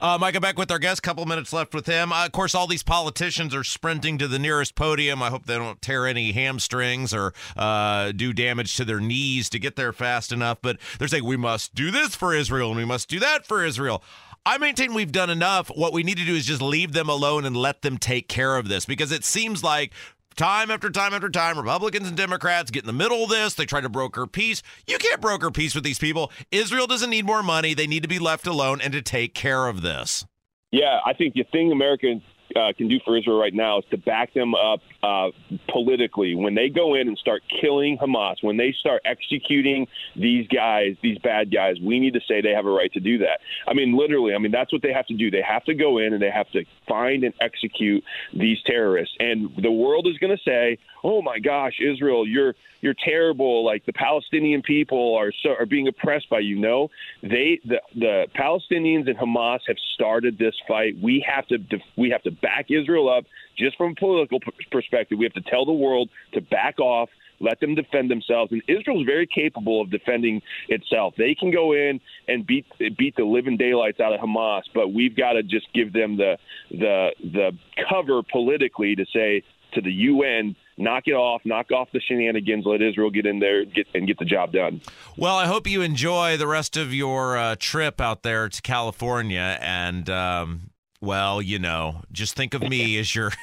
Uh, 0.01 0.17
Micah 0.19 0.41
Beckwith 0.41 0.71
our 0.71 0.79
guest. 0.79 1.03
Couple 1.03 1.25
minutes 1.25 1.53
left 1.53 1.73
with 1.73 1.85
him. 1.85 2.11
Uh, 2.11 2.25
of 2.25 2.31
course, 2.31 2.55
all 2.55 2.67
these 2.67 2.83
politicians 2.83 3.53
are 3.53 3.63
sprinting 3.63 4.17
to 4.17 4.27
the 4.27 4.39
nearest 4.39 4.75
podium. 4.75 5.21
I 5.21 5.29
hope 5.29 5.45
they 5.45 5.55
don't 5.55 5.81
tear 5.81 6.05
any 6.07 6.31
hamstrings 6.31 7.13
or 7.13 7.33
uh, 7.57 8.11
do 8.11 8.33
damage 8.33 8.75
to 8.77 8.85
their 8.85 8.99
knees 8.99 9.49
to 9.49 9.59
get 9.59 9.75
there 9.75 9.93
fast 9.93 10.31
enough. 10.31 10.59
But 10.61 10.77
they're 10.99 11.07
saying 11.07 11.25
we 11.25 11.37
must 11.37 11.75
do 11.75 11.91
this 11.91 12.15
for 12.15 12.33
Israel 12.33 12.69
and 12.69 12.77
we 12.77 12.85
must 12.85 13.09
do 13.09 13.19
that 13.19 13.45
for 13.45 13.63
Israel. 13.63 14.03
I 14.45 14.57
maintain 14.57 14.93
we've 14.93 15.11
done 15.11 15.29
enough. 15.29 15.69
What 15.69 15.93
we 15.93 16.03
need 16.03 16.17
to 16.17 16.25
do 16.25 16.35
is 16.35 16.45
just 16.45 16.61
leave 16.61 16.91
them 16.91 17.07
alone 17.07 17.45
and 17.45 17.55
let 17.55 17.81
them 17.81 17.97
take 17.97 18.27
care 18.27 18.57
of 18.57 18.67
this 18.67 18.85
because 18.85 19.11
it 19.11 19.23
seems 19.23 19.63
like 19.63 19.93
time 20.35 20.71
after 20.71 20.89
time 20.89 21.13
after 21.13 21.29
time, 21.29 21.57
Republicans 21.57 22.07
and 22.07 22.17
Democrats 22.17 22.71
get 22.71 22.83
in 22.83 22.87
the 22.87 22.93
middle 22.93 23.23
of 23.23 23.29
this. 23.29 23.53
They 23.53 23.65
try 23.65 23.81
to 23.81 23.89
broker 23.89 24.27
peace. 24.27 24.61
You 24.87 24.97
can't 24.97 25.21
broker 25.21 25.51
peace 25.51 25.75
with 25.75 25.83
these 25.83 25.99
people. 25.99 26.31
Israel 26.51 26.87
doesn't 26.87 27.09
need 27.09 27.25
more 27.25 27.43
money. 27.43 27.73
They 27.73 27.87
need 27.87 28.03
to 28.03 28.09
be 28.09 28.19
left 28.19 28.47
alone 28.47 28.81
and 28.81 28.93
to 28.93 29.01
take 29.01 29.33
care 29.33 29.67
of 29.67 29.81
this. 29.81 30.25
Yeah, 30.71 30.99
I 31.05 31.13
think 31.13 31.35
the 31.35 31.43
thing 31.51 31.71
America 31.71 32.07
uh, 32.55 32.73
can 32.77 32.87
do 32.87 32.99
for 33.05 33.17
Israel 33.17 33.39
right 33.39 33.53
now 33.53 33.79
is 33.79 33.85
to 33.91 33.97
back 33.97 34.33
them 34.33 34.55
up 34.55 34.81
uh, 35.01 35.29
politically. 35.69 36.35
When 36.35 36.55
they 36.55 36.69
go 36.69 36.95
in 36.95 37.07
and 37.07 37.17
start 37.17 37.43
killing 37.61 37.97
Hamas, 37.97 38.35
when 38.41 38.57
they 38.57 38.73
start 38.79 39.01
executing 39.05 39.87
these 40.15 40.47
guys, 40.47 40.95
these 41.01 41.17
bad 41.19 41.51
guys, 41.51 41.77
we 41.81 41.99
need 41.99 42.13
to 42.13 42.21
say 42.27 42.41
they 42.41 42.51
have 42.51 42.65
a 42.65 42.71
right 42.71 42.91
to 42.93 42.99
do 42.99 43.17
that. 43.19 43.39
I 43.67 43.73
mean, 43.73 43.97
literally, 43.97 44.33
I 44.33 44.37
mean, 44.37 44.51
that's 44.51 44.71
what 44.71 44.81
they 44.81 44.93
have 44.93 45.07
to 45.07 45.13
do. 45.15 45.31
They 45.31 45.41
have 45.41 45.63
to 45.65 45.73
go 45.73 45.97
in 45.97 46.13
and 46.13 46.21
they 46.21 46.31
have 46.31 46.49
to 46.51 46.65
find 46.87 47.23
and 47.23 47.33
execute 47.41 48.03
these 48.33 48.57
terrorists. 48.65 49.15
And 49.19 49.49
the 49.61 49.71
world 49.71 50.07
is 50.07 50.17
going 50.17 50.35
to 50.35 50.43
say, 50.43 50.77
oh 51.03 51.21
my 51.21 51.39
gosh, 51.39 51.73
Israel, 51.79 52.27
you're 52.27 52.55
you're 52.81 52.95
terrible. 53.05 53.65
Like 53.65 53.85
the 53.85 53.93
Palestinian 53.93 54.61
people 54.61 55.15
are 55.15 55.31
so, 55.43 55.49
are 55.59 55.65
being 55.65 55.87
oppressed 55.87 56.29
by 56.29 56.39
you. 56.39 56.59
No, 56.59 56.89
they 57.21 57.59
the 57.65 57.81
the 57.95 58.25
Palestinians 58.35 59.07
and 59.07 59.17
Hamas 59.17 59.59
have 59.67 59.77
started 59.95 60.37
this 60.37 60.55
fight. 60.67 60.95
We 61.01 61.25
have 61.27 61.47
to 61.47 61.57
we 61.97 62.09
have 62.09 62.23
to 62.23 62.31
back 62.31 62.67
Israel 62.69 63.09
up. 63.09 63.25
Just 63.57 63.77
from 63.77 63.91
a 63.91 63.95
political 63.95 64.39
perspective, 64.71 65.19
we 65.19 65.25
have 65.25 65.33
to 65.33 65.49
tell 65.49 65.65
the 65.65 65.73
world 65.73 66.09
to 66.33 66.41
back 66.41 66.79
off. 66.79 67.09
Let 67.39 67.59
them 67.59 67.75
defend 67.75 68.09
themselves, 68.09 68.53
and 68.53 68.61
Israel's 68.67 69.05
very 69.05 69.27
capable 69.27 69.81
of 69.81 69.91
defending 69.91 70.41
itself. 70.69 71.15
They 71.17 71.35
can 71.35 71.51
go 71.51 71.73
in 71.73 71.99
and 72.27 72.47
beat 72.47 72.65
beat 72.97 73.15
the 73.17 73.25
living 73.25 73.57
daylights 73.57 73.99
out 73.99 74.13
of 74.13 74.21
Hamas, 74.21 74.61
but 74.73 74.93
we've 74.93 75.15
got 75.15 75.33
to 75.33 75.43
just 75.43 75.67
give 75.73 75.91
them 75.91 76.15
the 76.15 76.37
the 76.71 77.09
the 77.21 77.51
cover 77.89 78.21
politically 78.23 78.95
to 78.95 79.05
say 79.13 79.43
to 79.73 79.81
the 79.81 79.91
UN 79.91 80.55
knock 80.77 81.03
it 81.07 81.13
off, 81.13 81.41
knock 81.45 81.71
off 81.71 81.89
the 81.93 81.99
shenanigans, 81.99 82.65
let 82.65 82.81
Israel 82.81 83.09
get 83.09 83.25
in 83.25 83.39
there 83.39 83.65
get, 83.65 83.87
and 83.93 84.07
get 84.07 84.19
the 84.19 84.25
job 84.25 84.51
done. 84.51 84.81
Well, 85.17 85.35
I 85.35 85.45
hope 85.45 85.67
you 85.67 85.81
enjoy 85.81 86.37
the 86.37 86.47
rest 86.47 86.77
of 86.77 86.93
your 86.93 87.37
uh, 87.37 87.55
trip 87.59 88.01
out 88.01 88.23
there 88.23 88.49
to 88.49 88.61
California. 88.61 89.57
And, 89.61 90.09
um, 90.09 90.71
well, 91.01 91.41
you 91.41 91.59
know, 91.59 92.01
just 92.11 92.35
think 92.35 92.53
of 92.53 92.61
me 92.61 92.97
as 92.97 93.13
your. 93.15 93.31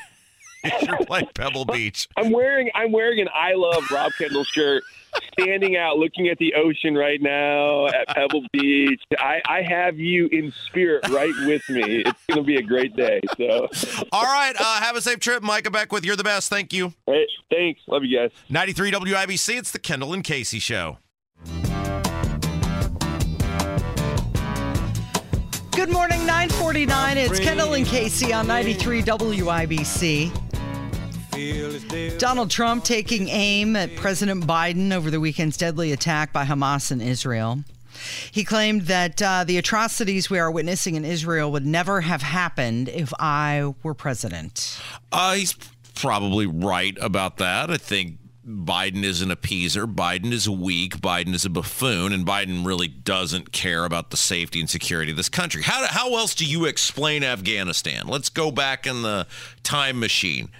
as 0.64 0.83
your 0.83 0.99
playing 1.05 1.29
Pebble 1.35 1.64
Beach. 1.64 2.09
I'm 2.16 2.31
wearing 2.31 2.70
I'm 2.75 2.92
wearing 2.92 3.20
an 3.20 3.29
I 3.35 3.55
love 3.55 3.90
Rob 3.90 4.12
Kendall 4.18 4.44
shirt 4.44 4.83
standing 5.33 5.77
out 5.77 5.99
looking 5.99 6.29
at 6.29 6.38
the 6.38 6.55
ocean 6.55 6.94
right 6.94 7.20
now 7.20 7.87
at 7.87 8.09
Pebble 8.09 8.44
Beach. 8.53 9.03
I, 9.18 9.40
I 9.49 9.62
have 9.62 9.99
you 9.99 10.29
in 10.31 10.53
spirit 10.66 11.09
right 11.09 11.33
with 11.46 11.68
me. 11.68 12.03
It's 12.07 12.27
going 12.29 12.38
to 12.38 12.42
be 12.42 12.57
a 12.57 12.62
great 12.62 12.94
day. 12.96 13.20
So, 13.37 13.68
all 14.12 14.25
right, 14.25 14.55
uh, 14.59 14.81
have 14.81 14.96
a 14.96 15.01
safe 15.01 15.20
trip, 15.20 15.42
Micah 15.42 15.70
Beckwith. 15.70 16.05
You're 16.05 16.16
the 16.16 16.25
best. 16.25 16.51
Thank 16.51 16.73
you. 16.73 16.94
Hey, 17.07 17.27
thanks. 17.51 17.81
Love 17.88 18.05
you 18.05 18.18
guys. 18.18 18.31
93 18.49 18.92
WIBC. 18.92 19.59
It's 19.59 19.70
the 19.70 19.79
Kendall 19.79 20.12
and 20.12 20.25
Casey 20.25 20.59
show. 20.59 20.99
Good 25.73 25.90
morning, 25.90 26.27
949. 26.27 27.18
It's 27.18 27.40
Kendall 27.40 27.75
and 27.75 27.87
Casey 27.87 28.33
on 28.33 28.46
93 28.46 29.03
WIBC. 29.03 30.50
Donald 32.18 32.50
Trump 32.50 32.85
taking 32.85 33.29
aim 33.29 33.76
at 33.76 33.96
President 33.96 34.46
Biden 34.46 34.92
over 34.92 35.11
the 35.11 35.20
weekend's 35.20 35.57
deadly 35.57 35.92
attack 35.92 36.33
by 36.33 36.44
Hamas 36.44 36.92
in 36.92 37.00
Israel. 37.00 37.64
He 38.31 38.44
claimed 38.44 38.83
that 38.83 39.20
uh, 39.20 39.44
the 39.44 39.59
atrocities 39.59 40.31
we 40.31 40.38
are 40.38 40.50
witnessing 40.50 40.94
in 40.94 41.05
Israel 41.05 41.50
would 41.53 41.66
never 41.66 42.03
have 42.03 42.22
happened 42.22 42.88
if 42.88 43.12
I 43.18 43.74
were 43.83 43.94
president. 43.94 44.81
Uh, 45.12 45.35
he's 45.35 45.55
probably 45.94 46.46
right 46.46 46.96
about 47.00 47.38
that. 47.38 47.70
I 47.70 47.76
think 47.76 48.18
Biden 48.46 49.03
is 49.03 49.20
an 49.22 49.31
appeaser. 49.31 49.92
Biden 49.92 50.33
is 50.33 50.48
weak. 50.48 50.98
Biden 50.98 51.35
is 51.35 51.44
a 51.44 51.50
buffoon, 51.50 52.12
and 52.12 52.26
Biden 52.26 52.64
really 52.64 52.88
doesn't 52.88 53.53
care 53.53 53.85
about 53.85 54.11
the 54.11 54.16
safety 54.16 54.61
and 54.61 54.70
security 54.70 55.11
of 55.11 55.16
this 55.16 55.29
country. 55.29 55.62
How, 55.62 55.87
how 55.88 56.16
else 56.16 56.35
do 56.35 56.46
you 56.46 56.64
explain 56.64 57.22
Afghanistan? 57.22 58.07
Let's 58.07 58.29
go 58.29 58.50
back 58.50 58.87
in 58.87 59.03
the 59.03 59.26
time 59.62 60.00
machine 60.00 60.50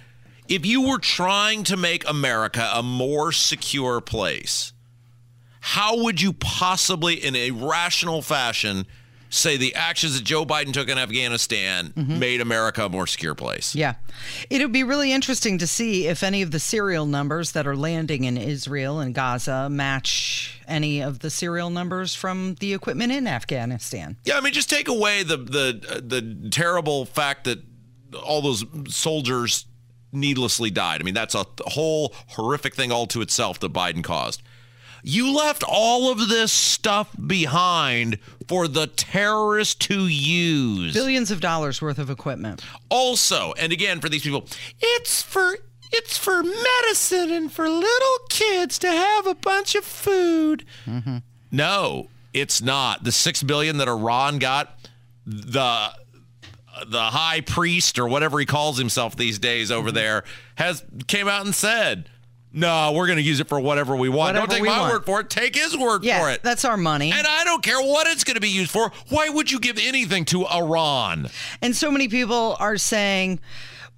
if 0.51 0.65
you 0.65 0.81
were 0.81 0.97
trying 0.97 1.63
to 1.63 1.77
make 1.77 2.07
America 2.07 2.69
a 2.73 2.83
more 2.83 3.31
secure 3.31 4.01
place, 4.01 4.73
how 5.61 6.03
would 6.03 6.21
you 6.21 6.33
possibly, 6.33 7.15
in 7.15 7.37
a 7.37 7.51
rational 7.51 8.21
fashion, 8.21 8.85
say 9.29 9.55
the 9.55 9.73
actions 9.75 10.17
that 10.17 10.25
Joe 10.25 10.45
Biden 10.45 10.73
took 10.73 10.89
in 10.89 10.97
Afghanistan 10.97 11.93
mm-hmm. 11.95 12.19
made 12.19 12.41
America 12.41 12.85
a 12.85 12.89
more 12.89 13.07
secure 13.07 13.33
place. 13.33 13.73
Yeah. 13.73 13.93
It 14.49 14.61
would 14.61 14.73
be 14.73 14.83
really 14.83 15.13
interesting 15.13 15.57
to 15.59 15.67
see 15.67 16.07
if 16.07 16.21
any 16.21 16.41
of 16.41 16.51
the 16.51 16.59
serial 16.59 17.05
numbers 17.05 17.53
that 17.53 17.65
are 17.65 17.77
landing 17.77 18.25
in 18.25 18.35
Israel 18.35 18.99
and 18.99 19.15
Gaza 19.15 19.69
match 19.69 20.59
any 20.67 21.01
of 21.01 21.19
the 21.19 21.29
serial 21.29 21.69
numbers 21.69 22.13
from 22.13 22.55
the 22.55 22.73
equipment 22.73 23.13
in 23.13 23.25
Afghanistan. 23.25 24.17
Yeah, 24.25 24.37
I 24.37 24.41
mean, 24.41 24.51
just 24.51 24.69
take 24.69 24.89
away 24.89 25.23
the 25.23 25.37
the 25.37 25.85
uh, 25.89 26.01
the 26.03 26.49
terrible 26.51 27.05
fact 27.05 27.45
that 27.45 27.63
all 28.21 28.41
those 28.41 28.65
soldiers 28.89 29.65
needlessly 30.11 30.69
died. 30.69 31.01
I 31.01 31.03
mean, 31.03 31.13
that's 31.13 31.35
a 31.35 31.45
whole 31.67 32.13
horrific 32.29 32.75
thing 32.75 32.91
all 32.91 33.07
to 33.07 33.21
itself 33.21 33.59
that 33.59 33.73
Biden 33.73 34.03
caused. 34.03 34.41
You 35.03 35.35
left 35.35 35.63
all 35.67 36.11
of 36.11 36.29
this 36.29 36.51
stuff 36.51 37.15
behind 37.25 38.19
for 38.47 38.67
the 38.67 38.87
terrorists 38.87 39.73
to 39.87 40.07
use. 40.07 40.93
Billions 40.93 41.31
of 41.31 41.41
dollars 41.41 41.81
worth 41.81 41.97
of 41.97 42.09
equipment. 42.09 42.63
Also, 42.89 43.53
and 43.53 43.73
again 43.73 43.99
for 43.99 44.09
these 44.09 44.21
people, 44.21 44.45
it's 44.79 45.21
for 45.23 45.57
it's 45.91 46.17
for 46.17 46.43
medicine 46.43 47.31
and 47.31 47.51
for 47.51 47.67
little 47.67 48.17
kids 48.29 48.79
to 48.79 48.87
have 48.87 49.27
a 49.27 49.35
bunch 49.35 49.75
of 49.75 49.83
food. 49.83 50.65
Mm-hmm. 50.85 51.17
No, 51.51 52.07
it's 52.33 52.61
not. 52.61 53.03
The 53.03 53.11
6 53.11 53.43
billion 53.43 53.77
that 53.77 53.89
Iran 53.89 54.39
got, 54.39 54.77
the 55.25 55.91
the 56.87 57.01
high 57.01 57.41
priest 57.41 57.99
or 57.99 58.07
whatever 58.07 58.39
he 58.39 58.45
calls 58.45 58.77
himself 58.77 59.15
these 59.15 59.39
days 59.39 59.71
over 59.71 59.89
mm-hmm. 59.89 59.95
there 59.95 60.23
has 60.55 60.83
came 61.07 61.27
out 61.27 61.45
and 61.45 61.53
said, 61.53 62.09
"No, 62.53 62.91
we're 62.93 63.07
going 63.07 63.17
to 63.17 63.23
use 63.23 63.39
it 63.39 63.47
for 63.47 63.59
whatever 63.59 63.95
we 63.95 64.09
want. 64.09 64.35
Whatever 64.35 64.47
Don't 64.47 64.55
take 64.57 64.67
my 64.67 64.79
want." 64.79 64.93
word 64.93 65.05
for 65.05 65.19
it. 65.21 65.29
Take 65.29 65.55
his 65.55 65.77
word 65.77 66.03
Yeah, 66.03 66.21
for 66.21 66.29
it." 66.31 66.43
that's 66.43 66.65
our 66.65 66.77
money. 66.77 67.11
and 67.11 67.27
I 67.27 67.43
don't 67.43 67.63
care 67.63 67.79
what 67.79 68.07
it's 68.07 68.23
going 68.23 68.35
to 68.35 68.41
be 68.41 68.49
used 68.49 68.71
for. 68.71 68.91
Why 69.09 69.29
would 69.29 69.51
you 69.51 69.59
give 69.59 69.77
anything 69.79 70.25
to 70.25 70.45
Iran? 70.47 71.29
And 71.61 71.75
so 71.75 71.91
many 71.91 72.07
people 72.07 72.55
are 72.59 72.77
saying, 72.77 73.39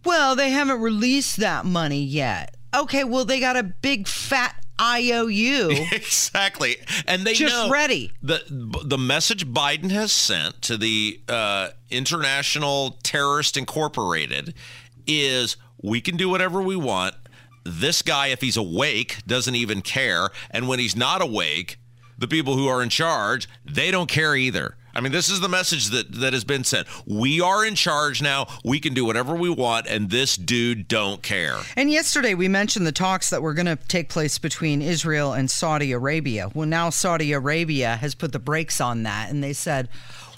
well, 0.06 0.36
they 0.36 0.50
haven't 0.50 0.82
released 0.82 1.38
that 1.38 1.66
money 1.66 2.04
yet. 2.04 2.56
Okay, 2.76 3.04
well, 3.04 3.24
they 3.24 3.40
got 3.40 3.56
a 3.56 3.64
big 3.64 4.08
fat 4.08 4.63
IOU. 4.82 5.70
exactly, 5.92 6.78
and 7.08 7.24
they 7.24 7.34
Just 7.34 7.70
ready. 7.72 8.12
the 8.22 8.42
the 8.84 8.98
message 8.98 9.48
Biden 9.48 9.92
has 9.92 10.12
sent 10.12 10.62
to 10.64 10.78
the 10.78 11.20
uh, 11.30 11.70
International 11.90 12.98
Terrorist 13.04 13.56
Incorporated 13.58 14.54
is 15.06 15.58
we 15.82 16.02
can 16.02 16.18
do 16.18 16.30
whatever 16.30 16.62
we 16.62 16.76
want. 16.76 17.16
This 17.66 18.02
guy, 18.02 18.28
if 18.28 18.42
he's 18.42 18.58
awake, 18.58 19.18
doesn't 19.26 19.56
even 19.56 19.82
care, 19.82 20.30
and 20.52 20.68
when 20.68 20.80
he's 20.80 20.96
not 20.96 21.22
awake, 21.22 21.78
the 22.18 22.28
people 22.28 22.56
who 22.56 22.68
are 22.68 22.82
in 22.84 22.90
charge 22.90 23.48
they 23.66 23.92
don't 23.92 24.10
care 24.10 24.36
either. 24.36 24.76
I 24.96 25.02
mean, 25.02 25.12
this 25.12 25.30
is 25.30 25.40
the 25.40 25.50
message 25.50 25.88
that 25.88 26.12
that 26.14 26.34
has 26.34 26.44
been 26.44 26.64
sent. 26.64 26.88
We 27.06 27.42
are 27.42 27.66
in 27.66 27.76
charge 27.76 28.22
now. 28.22 28.48
We 28.64 28.80
can 28.80 28.94
do 28.94 29.06
whatever 29.06 29.36
we 29.36 29.50
want, 29.50 29.88
and 29.88 30.10
this 30.10 30.38
dude 30.38 30.88
don't 30.88 31.22
care. 31.24 31.60
And 31.76 31.90
yesterday 31.90 32.34
we 32.36 32.48
mentioned 32.48 32.86
the 32.86 32.92
talks 32.92 33.30
that 33.30 33.42
were 33.42 33.54
going 33.54 33.66
to 33.66 33.76
take 33.76 34.10
place 34.10 34.38
between 34.38 34.82
Israel 34.82 35.34
and 35.34 35.50
Saudi 35.50 35.92
Arabia. 35.92 36.50
Well, 36.54 36.68
now 36.68 36.90
Saudi 36.90 37.32
Arabia 37.32 37.96
has 37.96 38.14
put 38.16 38.32
the 38.32 38.40
brakes 38.40 38.80
on 38.80 39.04
that, 39.04 39.30
and 39.30 39.44
they 39.44 39.54
said, 39.54 39.90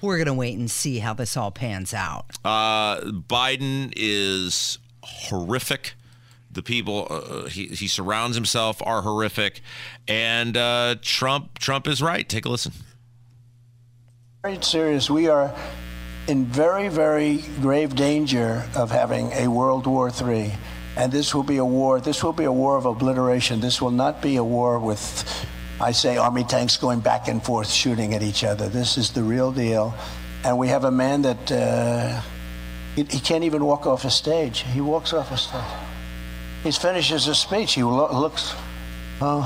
we're 0.01 0.17
going 0.17 0.27
to 0.27 0.33
wait 0.33 0.57
and 0.57 0.69
see 0.69 0.99
how 0.99 1.13
this 1.13 1.35
all 1.35 1.51
pans 1.51 1.93
out. 1.93 2.25
Uh, 2.43 3.01
Biden 3.01 3.91
is 3.95 4.77
horrific. 5.03 5.95
The 6.51 6.63
people 6.63 7.07
uh, 7.09 7.49
he, 7.49 7.67
he 7.67 7.87
surrounds 7.87 8.35
himself 8.37 8.81
are 8.85 9.01
horrific, 9.01 9.61
and 10.07 10.55
uh, 10.55 10.95
Trump 11.01 11.59
Trump 11.59 11.85
is 11.85 12.01
right. 12.01 12.27
Take 12.29 12.45
a 12.45 12.49
listen. 12.49 12.71
Very 14.45 14.61
serious. 14.61 15.09
We 15.09 15.27
are 15.27 15.55
in 16.27 16.45
very, 16.45 16.87
very 16.87 17.37
grave 17.61 17.95
danger 17.95 18.63
of 18.75 18.91
having 18.91 19.31
a 19.31 19.47
World 19.47 19.87
War 19.87 20.11
III. 20.11 20.53
And 20.95 21.11
this 21.11 21.33
will 21.33 21.41
be 21.41 21.57
a 21.57 21.65
war. 21.65 21.99
This 21.99 22.23
will 22.23 22.31
be 22.31 22.43
a 22.43 22.51
war 22.51 22.77
of 22.77 22.85
obliteration. 22.85 23.59
This 23.59 23.81
will 23.81 23.89
not 23.89 24.21
be 24.21 24.35
a 24.35 24.43
war 24.43 24.77
with, 24.77 25.47
I 25.81 25.93
say, 25.93 26.17
army 26.17 26.43
tanks 26.43 26.77
going 26.77 26.99
back 26.99 27.27
and 27.27 27.43
forth 27.43 27.71
shooting 27.71 28.13
at 28.13 28.21
each 28.21 28.43
other. 28.43 28.69
This 28.69 28.99
is 28.99 29.13
the 29.13 29.23
real 29.23 29.51
deal. 29.51 29.95
And 30.43 30.59
we 30.59 30.67
have 30.67 30.83
a 30.83 30.91
man 30.91 31.23
that 31.23 31.51
uh, 31.51 32.21
he, 32.95 33.01
he 33.05 33.19
can't 33.19 33.45
even 33.45 33.65
walk 33.65 33.87
off 33.87 34.05
a 34.05 34.11
stage. 34.11 34.59
He 34.59 34.79
walks 34.79 35.11
off 35.11 35.31
a 35.31 35.37
stage. 35.37 35.73
He 36.61 36.71
finishes 36.71 37.25
his 37.25 37.39
speech. 37.39 37.73
He 37.73 37.81
lo- 37.81 38.13
looks, 38.13 38.53
oh, 39.21 39.41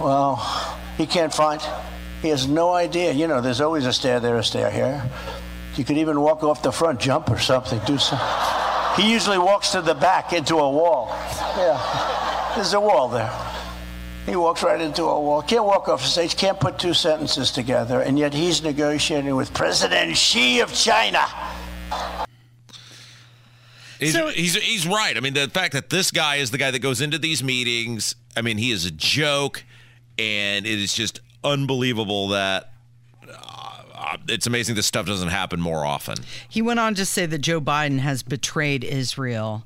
well, 0.00 0.36
he 0.96 1.04
can't 1.04 1.34
find. 1.34 1.60
He 2.24 2.30
has 2.30 2.48
no 2.48 2.72
idea. 2.72 3.12
You 3.12 3.26
know, 3.26 3.42
there's 3.42 3.60
always 3.60 3.84
a 3.84 3.92
stair 3.92 4.18
there, 4.18 4.38
a 4.38 4.42
stair 4.42 4.70
here. 4.70 5.02
You 5.76 5.84
could 5.84 5.98
even 5.98 6.18
walk 6.22 6.42
off 6.42 6.62
the 6.62 6.72
front, 6.72 6.98
jump 6.98 7.30
or 7.30 7.38
something, 7.38 7.78
do 7.84 7.98
some. 7.98 8.18
He 8.96 9.12
usually 9.12 9.36
walks 9.36 9.72
to 9.72 9.82
the 9.82 9.92
back 9.92 10.32
into 10.32 10.56
a 10.56 10.70
wall. 10.70 11.08
Yeah, 11.58 12.52
there's 12.54 12.72
a 12.72 12.80
wall 12.80 13.10
there. 13.10 13.30
He 14.24 14.36
walks 14.36 14.62
right 14.62 14.80
into 14.80 15.02
a 15.02 15.20
wall. 15.20 15.42
Can't 15.42 15.66
walk 15.66 15.86
off 15.90 16.00
the 16.00 16.08
stage. 16.08 16.34
Can't 16.34 16.58
put 16.58 16.78
two 16.78 16.94
sentences 16.94 17.50
together, 17.50 18.00
and 18.00 18.18
yet 18.18 18.32
he's 18.32 18.62
negotiating 18.62 19.36
with 19.36 19.52
President 19.52 20.16
Xi 20.16 20.60
of 20.60 20.72
China. 20.72 21.26
He's, 24.00 24.16
he's 24.34 24.54
he's 24.54 24.86
right. 24.86 25.14
I 25.14 25.20
mean, 25.20 25.34
the 25.34 25.50
fact 25.50 25.74
that 25.74 25.90
this 25.90 26.10
guy 26.10 26.36
is 26.36 26.50
the 26.50 26.58
guy 26.58 26.70
that 26.70 26.78
goes 26.78 27.02
into 27.02 27.18
these 27.18 27.44
meetings. 27.44 28.16
I 28.34 28.40
mean, 28.40 28.56
he 28.56 28.70
is 28.70 28.86
a 28.86 28.90
joke, 28.90 29.62
and 30.16 30.64
it 30.64 30.78
is 30.78 30.94
just 30.94 31.20
unbelievable 31.44 32.28
that. 32.28 32.72
Uh, 33.28 34.16
it's 34.28 34.46
amazing 34.46 34.74
this 34.74 34.86
stuff 34.86 35.06
doesn't 35.06 35.28
happen 35.28 35.60
more 35.60 35.84
often. 35.84 36.16
He 36.48 36.62
went 36.62 36.80
on 36.80 36.94
to 36.96 37.04
say 37.04 37.26
that 37.26 37.38
Joe 37.38 37.60
Biden 37.60 38.00
has 38.00 38.22
betrayed 38.22 38.84
Israel. 38.84 39.64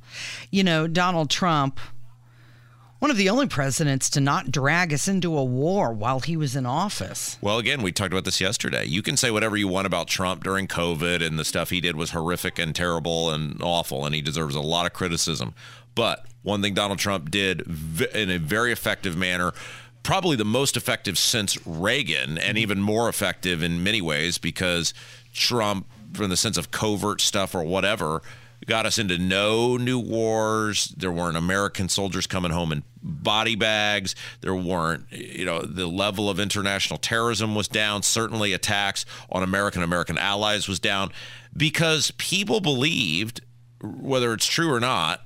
You 0.50 0.64
know, 0.64 0.86
Donald 0.86 1.28
Trump, 1.30 1.80
one 2.98 3.10
of 3.10 3.16
the 3.16 3.28
only 3.28 3.46
presidents 3.46 4.10
to 4.10 4.20
not 4.20 4.50
drag 4.50 4.92
us 4.92 5.06
into 5.08 5.36
a 5.36 5.44
war 5.44 5.92
while 5.92 6.20
he 6.20 6.36
was 6.36 6.56
in 6.56 6.66
office. 6.66 7.38
Well, 7.40 7.58
again, 7.58 7.82
we 7.82 7.92
talked 7.92 8.12
about 8.12 8.24
this 8.24 8.40
yesterday. 8.40 8.84
You 8.84 9.02
can 9.02 9.16
say 9.16 9.30
whatever 9.30 9.56
you 9.56 9.68
want 9.68 9.86
about 9.86 10.08
Trump 10.08 10.42
during 10.42 10.66
COVID, 10.66 11.24
and 11.24 11.38
the 11.38 11.44
stuff 11.44 11.70
he 11.70 11.80
did 11.80 11.96
was 11.96 12.10
horrific 12.10 12.58
and 12.58 12.74
terrible 12.74 13.30
and 13.30 13.60
awful, 13.62 14.04
and 14.04 14.14
he 14.14 14.20
deserves 14.20 14.54
a 14.54 14.60
lot 14.60 14.86
of 14.86 14.92
criticism. 14.92 15.54
But 15.94 16.26
one 16.42 16.62
thing 16.62 16.74
Donald 16.74 16.98
Trump 16.98 17.30
did 17.30 17.62
in 18.14 18.30
a 18.30 18.38
very 18.38 18.72
effective 18.72 19.16
manner, 19.16 19.52
probably 20.08 20.36
the 20.36 20.44
most 20.44 20.74
effective 20.74 21.18
since 21.18 21.58
Reagan, 21.66 22.38
and 22.38 22.40
mm-hmm. 22.40 22.56
even 22.56 22.80
more 22.80 23.10
effective 23.10 23.62
in 23.62 23.82
many 23.84 24.00
ways 24.00 24.38
because 24.38 24.94
Trump, 25.34 25.86
from 26.14 26.30
the 26.30 26.36
sense 26.38 26.56
of 26.56 26.70
covert 26.70 27.20
stuff 27.20 27.54
or 27.54 27.62
whatever, 27.62 28.22
got 28.64 28.86
us 28.86 28.96
into 28.96 29.18
no 29.18 29.76
new 29.76 29.98
wars. 29.98 30.86
There 30.96 31.12
weren't 31.12 31.36
American 31.36 31.90
soldiers 31.90 32.26
coming 32.26 32.52
home 32.52 32.72
in 32.72 32.84
body 33.02 33.54
bags. 33.54 34.14
There 34.40 34.54
weren't, 34.54 35.04
you 35.12 35.44
know, 35.44 35.60
the 35.60 35.86
level 35.86 36.30
of 36.30 36.40
international 36.40 36.98
terrorism 36.98 37.54
was 37.54 37.68
down. 37.68 38.02
Certainly, 38.02 38.54
attacks 38.54 39.04
on 39.30 39.42
American 39.42 39.82
American 39.82 40.16
allies 40.16 40.68
was 40.68 40.80
down 40.80 41.12
because 41.54 42.12
people 42.12 42.60
believed, 42.60 43.42
whether 43.82 44.32
it's 44.32 44.46
true 44.46 44.72
or 44.72 44.80
not, 44.80 45.20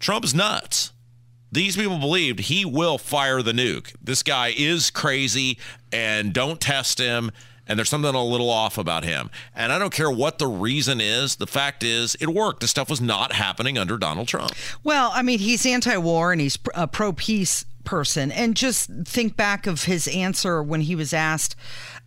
Trump's 0.00 0.34
nuts. 0.34 0.90
These 1.54 1.76
people 1.76 1.98
believed 1.98 2.40
he 2.40 2.64
will 2.64 2.98
fire 2.98 3.40
the 3.40 3.52
nuke. 3.52 3.94
This 4.02 4.24
guy 4.24 4.52
is 4.56 4.90
crazy 4.90 5.56
and 5.92 6.32
don't 6.32 6.60
test 6.60 6.98
him. 6.98 7.30
And 7.68 7.78
there's 7.78 7.88
something 7.88 8.12
a 8.12 8.24
little 8.24 8.50
off 8.50 8.76
about 8.76 9.04
him. 9.04 9.30
And 9.54 9.72
I 9.72 9.78
don't 9.78 9.92
care 9.92 10.10
what 10.10 10.38
the 10.38 10.48
reason 10.48 11.00
is. 11.00 11.36
The 11.36 11.46
fact 11.46 11.84
is, 11.84 12.16
it 12.16 12.28
worked. 12.28 12.60
The 12.60 12.66
stuff 12.66 12.90
was 12.90 13.00
not 13.00 13.32
happening 13.32 13.78
under 13.78 13.96
Donald 13.96 14.26
Trump. 14.26 14.50
Well, 14.82 15.12
I 15.14 15.22
mean, 15.22 15.38
he's 15.38 15.64
anti 15.64 15.96
war 15.96 16.32
and 16.32 16.40
he's 16.40 16.58
a 16.74 16.88
pro 16.88 17.12
peace 17.12 17.64
person. 17.84 18.32
And 18.32 18.56
just 18.56 18.90
think 19.04 19.36
back 19.36 19.68
of 19.68 19.84
his 19.84 20.08
answer 20.08 20.60
when 20.60 20.80
he 20.80 20.96
was 20.96 21.14
asked 21.14 21.54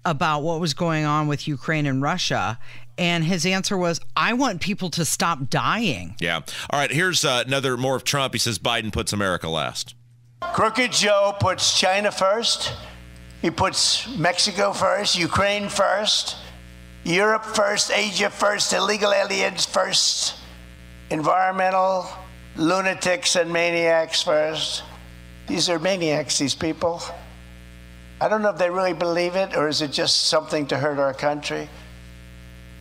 about 0.03 0.43
what 0.43 0.59
was 0.59 0.73
going 0.73 1.05
on 1.05 1.27
with 1.27 1.47
Ukraine 1.47 1.85
and 1.85 2.01
Russia. 2.01 2.59
And 2.97 3.23
his 3.23 3.45
answer 3.45 3.77
was, 3.77 3.99
I 4.15 4.33
want 4.33 4.61
people 4.61 4.89
to 4.91 5.05
stop 5.05 5.49
dying. 5.49 6.15
Yeah. 6.19 6.41
All 6.69 6.79
right. 6.79 6.91
Here's 6.91 7.23
uh, 7.23 7.43
another 7.45 7.77
more 7.77 7.95
of 7.95 8.03
Trump. 8.03 8.33
He 8.33 8.39
says 8.39 8.57
Biden 8.57 8.91
puts 8.91 9.13
America 9.13 9.47
last. 9.49 9.93
Crooked 10.41 10.91
Joe 10.91 11.35
puts 11.39 11.79
China 11.79 12.11
first. 12.11 12.73
He 13.41 13.51
puts 13.51 14.07
Mexico 14.17 14.73
first, 14.73 15.17
Ukraine 15.17 15.69
first, 15.69 16.37
Europe 17.03 17.45
first, 17.45 17.91
Asia 17.91 18.29
first, 18.29 18.73
illegal 18.73 19.13
aliens 19.13 19.65
first, 19.65 20.35
environmental 21.11 22.07
lunatics 22.55 23.35
and 23.35 23.53
maniacs 23.53 24.23
first. 24.23 24.83
These 25.47 25.69
are 25.69 25.79
maniacs, 25.79 26.39
these 26.39 26.55
people. 26.55 27.01
I 28.19 28.27
don't 28.27 28.41
know 28.41 28.49
if 28.49 28.57
they 28.57 28.69
really 28.69 28.93
believe 28.93 29.35
it 29.35 29.55
or 29.55 29.67
is 29.67 29.81
it 29.81 29.91
just 29.91 30.25
something 30.25 30.65
to 30.67 30.77
hurt 30.77 30.97
our 30.97 31.13
country. 31.13 31.69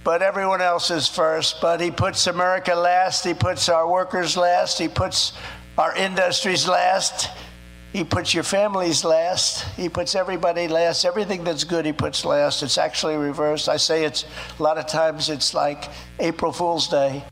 But 0.07 0.22
everyone 0.22 0.62
else 0.62 0.92
is 0.92 1.09
first. 1.09 1.61
But 1.61 1.80
he 1.80 1.90
puts 1.90 2.28
America 2.28 2.76
last. 2.76 3.24
He 3.24 3.34
puts 3.34 3.68
our 3.68 3.90
workers 3.90 4.36
last. 4.36 4.78
He 4.78 4.86
puts 4.86 5.32
our 5.76 5.96
industries 5.96 6.68
last. 6.68 7.28
he 7.92 8.04
puts 8.04 8.32
your 8.32 8.44
families 8.44 9.04
last. 9.04 9.64
He 9.74 9.88
puts 9.88 10.14
everybody 10.14 10.68
last. 10.68 11.04
Everything 11.04 11.42
that's 11.42 11.64
good, 11.64 11.84
he 11.84 11.92
puts 11.92 12.24
last. 12.24 12.62
It's 12.62 12.78
actually 12.78 13.16
reversed. 13.16 13.68
I 13.68 13.78
say 13.78 14.04
it's 14.04 14.24
a 14.61 14.62
lot 14.62 14.78
of 14.78 14.86
times 14.86 15.28
it's 15.28 15.54
like 15.54 15.90
April 16.20 16.52
Fool's 16.52 16.86
Day. 16.86 17.24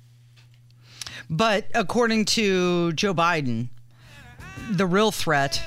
But 1.31 1.69
according 1.77 2.25
to 2.37 2.93
Joe 2.95 3.15
Biden, 3.15 3.69
the 4.69 4.87
real 4.87 5.13
threat 5.13 5.63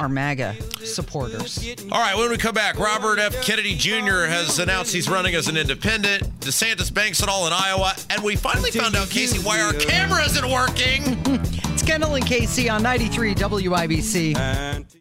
are 0.00 0.08
MAGA 0.08 0.56
supporters. 0.84 1.64
All 1.90 2.00
right, 2.00 2.16
when 2.16 2.30
we 2.30 2.36
come 2.36 2.54
back, 2.54 2.78
Robert 2.78 3.18
F. 3.18 3.42
Kennedy 3.42 3.74
Jr. 3.74 4.26
has 4.26 4.58
announced 4.58 4.92
he's 4.92 5.08
running 5.08 5.34
as 5.34 5.48
an 5.48 5.56
independent. 5.56 6.22
DeSantis 6.40 6.92
banks 6.92 7.22
it 7.22 7.28
all 7.28 7.46
in 7.46 7.52
Iowa. 7.52 7.94
And 8.10 8.22
we 8.22 8.36
finally 8.36 8.70
found 8.70 8.96
out, 8.96 9.10
Casey, 9.10 9.38
why 9.38 9.60
our 9.60 9.72
camera 9.72 10.22
isn't 10.24 10.50
working. 10.50 11.18
it's 11.72 11.82
Kendall 11.82 12.14
and 12.14 12.26
Casey 12.26 12.68
on 12.68 12.82
93 12.82 13.34
WIBC. 13.34 14.98